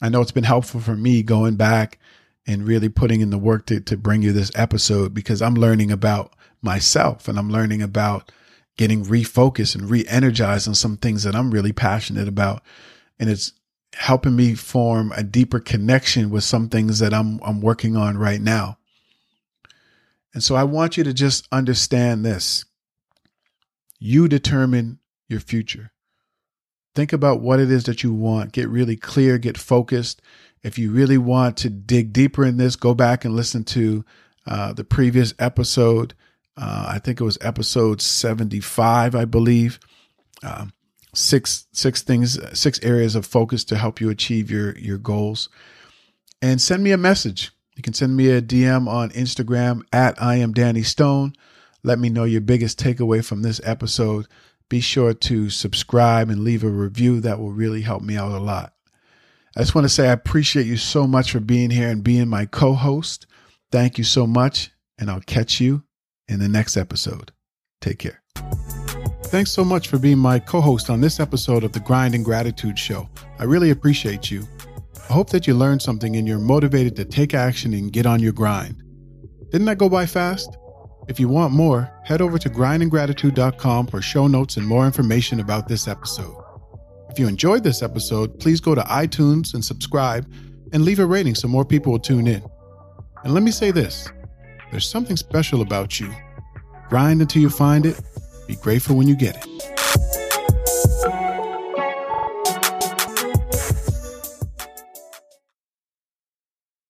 I 0.00 0.08
know 0.08 0.20
it's 0.20 0.32
been 0.32 0.44
helpful 0.44 0.80
for 0.80 0.96
me 0.96 1.22
going 1.22 1.56
back 1.56 1.98
and 2.46 2.66
really 2.66 2.88
putting 2.88 3.20
in 3.20 3.30
the 3.30 3.38
work 3.38 3.66
to, 3.66 3.80
to 3.80 3.96
bring 3.96 4.22
you 4.22 4.32
this 4.32 4.52
episode 4.54 5.12
because 5.12 5.42
I'm 5.42 5.54
learning 5.54 5.90
about 5.90 6.32
myself 6.62 7.28
and 7.28 7.38
I'm 7.38 7.50
learning 7.50 7.82
about 7.82 8.32
getting 8.76 9.04
refocused 9.04 9.74
and 9.74 9.90
re 9.90 10.04
energized 10.06 10.68
on 10.68 10.74
some 10.74 10.96
things 10.96 11.24
that 11.24 11.34
I'm 11.34 11.50
really 11.50 11.72
passionate 11.72 12.28
about. 12.28 12.62
And 13.18 13.28
it's 13.28 13.52
helping 13.94 14.36
me 14.36 14.54
form 14.54 15.12
a 15.16 15.24
deeper 15.24 15.58
connection 15.58 16.30
with 16.30 16.44
some 16.44 16.68
things 16.68 17.00
that 17.00 17.12
I'm, 17.12 17.40
I'm 17.42 17.60
working 17.60 17.96
on 17.96 18.16
right 18.16 18.40
now. 18.40 18.77
And 20.38 20.44
so 20.44 20.54
I 20.54 20.62
want 20.62 20.96
you 20.96 21.02
to 21.02 21.12
just 21.12 21.48
understand 21.50 22.24
this. 22.24 22.64
You 23.98 24.28
determine 24.28 25.00
your 25.28 25.40
future. 25.40 25.90
Think 26.94 27.12
about 27.12 27.40
what 27.40 27.58
it 27.58 27.72
is 27.72 27.82
that 27.86 28.04
you 28.04 28.14
want. 28.14 28.52
Get 28.52 28.68
really 28.68 28.94
clear, 28.94 29.38
get 29.38 29.58
focused. 29.58 30.22
If 30.62 30.78
you 30.78 30.92
really 30.92 31.18
want 31.18 31.56
to 31.56 31.70
dig 31.70 32.12
deeper 32.12 32.44
in 32.44 32.56
this, 32.56 32.76
go 32.76 32.94
back 32.94 33.24
and 33.24 33.34
listen 33.34 33.64
to 33.64 34.04
uh, 34.46 34.74
the 34.74 34.84
previous 34.84 35.34
episode. 35.40 36.14
Uh, 36.56 36.86
I 36.88 37.00
think 37.00 37.20
it 37.20 37.24
was 37.24 37.38
episode 37.40 38.00
75, 38.00 39.16
I 39.16 39.24
believe. 39.24 39.80
Uh, 40.40 40.66
six 41.16 41.66
six 41.72 42.02
things, 42.02 42.38
six 42.56 42.78
areas 42.84 43.16
of 43.16 43.26
focus 43.26 43.64
to 43.64 43.76
help 43.76 44.00
you 44.00 44.08
achieve 44.08 44.52
your 44.52 44.78
your 44.78 44.98
goals. 44.98 45.48
And 46.40 46.60
send 46.60 46.84
me 46.84 46.92
a 46.92 46.96
message. 46.96 47.50
You 47.78 47.82
can 47.82 47.94
send 47.94 48.16
me 48.16 48.28
a 48.30 48.42
DM 48.42 48.88
on 48.88 49.10
Instagram 49.10 49.82
at 49.92 50.20
I 50.20 50.34
am 50.34 50.52
Danny 50.52 50.82
Stone. 50.82 51.34
Let 51.84 52.00
me 52.00 52.08
know 52.08 52.24
your 52.24 52.40
biggest 52.40 52.76
takeaway 52.76 53.24
from 53.24 53.42
this 53.42 53.60
episode. 53.62 54.26
Be 54.68 54.80
sure 54.80 55.14
to 55.14 55.48
subscribe 55.48 56.28
and 56.28 56.42
leave 56.42 56.64
a 56.64 56.68
review. 56.68 57.20
That 57.20 57.38
will 57.38 57.52
really 57.52 57.82
help 57.82 58.02
me 58.02 58.16
out 58.16 58.32
a 58.32 58.40
lot. 58.40 58.74
I 59.56 59.60
just 59.60 59.76
want 59.76 59.84
to 59.84 59.88
say 59.88 60.08
I 60.08 60.12
appreciate 60.12 60.66
you 60.66 60.76
so 60.76 61.06
much 61.06 61.30
for 61.30 61.38
being 61.38 61.70
here 61.70 61.88
and 61.88 62.02
being 62.02 62.26
my 62.26 62.46
co 62.46 62.74
host. 62.74 63.28
Thank 63.70 63.96
you 63.96 64.02
so 64.02 64.26
much, 64.26 64.72
and 64.98 65.08
I'll 65.08 65.20
catch 65.20 65.60
you 65.60 65.84
in 66.26 66.40
the 66.40 66.48
next 66.48 66.76
episode. 66.76 67.30
Take 67.80 68.00
care. 68.00 68.22
Thanks 69.26 69.52
so 69.52 69.64
much 69.64 69.86
for 69.86 70.00
being 70.00 70.18
my 70.18 70.40
co 70.40 70.60
host 70.60 70.90
on 70.90 71.00
this 71.00 71.20
episode 71.20 71.62
of 71.62 71.70
the 71.70 71.80
Grind 71.80 72.16
and 72.16 72.24
Gratitude 72.24 72.76
Show. 72.76 73.08
I 73.38 73.44
really 73.44 73.70
appreciate 73.70 74.32
you. 74.32 74.48
I 75.08 75.12
hope 75.14 75.30
that 75.30 75.46
you 75.46 75.54
learned 75.54 75.80
something 75.80 76.16
and 76.16 76.28
you're 76.28 76.38
motivated 76.38 76.94
to 76.96 77.04
take 77.06 77.32
action 77.32 77.72
and 77.72 77.90
get 77.90 78.04
on 78.04 78.20
your 78.20 78.32
grind. 78.32 78.82
Didn't 79.50 79.64
that 79.64 79.78
go 79.78 79.88
by 79.88 80.04
fast? 80.04 80.54
If 81.08 81.18
you 81.18 81.28
want 81.28 81.54
more, 81.54 81.90
head 82.04 82.20
over 82.20 82.36
to 82.36 82.50
grindandgratitude.com 82.50 83.86
for 83.86 84.02
show 84.02 84.26
notes 84.26 84.58
and 84.58 84.66
more 84.66 84.84
information 84.84 85.40
about 85.40 85.66
this 85.66 85.88
episode. 85.88 86.36
If 87.08 87.18
you 87.18 87.26
enjoyed 87.26 87.64
this 87.64 87.82
episode, 87.82 88.38
please 88.38 88.60
go 88.60 88.74
to 88.74 88.82
iTunes 88.82 89.54
and 89.54 89.64
subscribe 89.64 90.30
and 90.74 90.84
leave 90.84 90.98
a 90.98 91.06
rating 91.06 91.34
so 91.34 91.48
more 91.48 91.64
people 91.64 91.92
will 91.92 91.98
tune 91.98 92.26
in. 92.26 92.44
And 93.24 93.32
let 93.32 93.42
me 93.42 93.50
say 93.50 93.70
this 93.70 94.10
there's 94.70 94.88
something 94.88 95.16
special 95.16 95.62
about 95.62 95.98
you. 95.98 96.14
Grind 96.90 97.22
until 97.22 97.40
you 97.40 97.48
find 97.48 97.86
it, 97.86 97.98
be 98.46 98.56
grateful 98.56 98.94
when 98.94 99.08
you 99.08 99.16
get 99.16 99.36
it. 99.36 99.77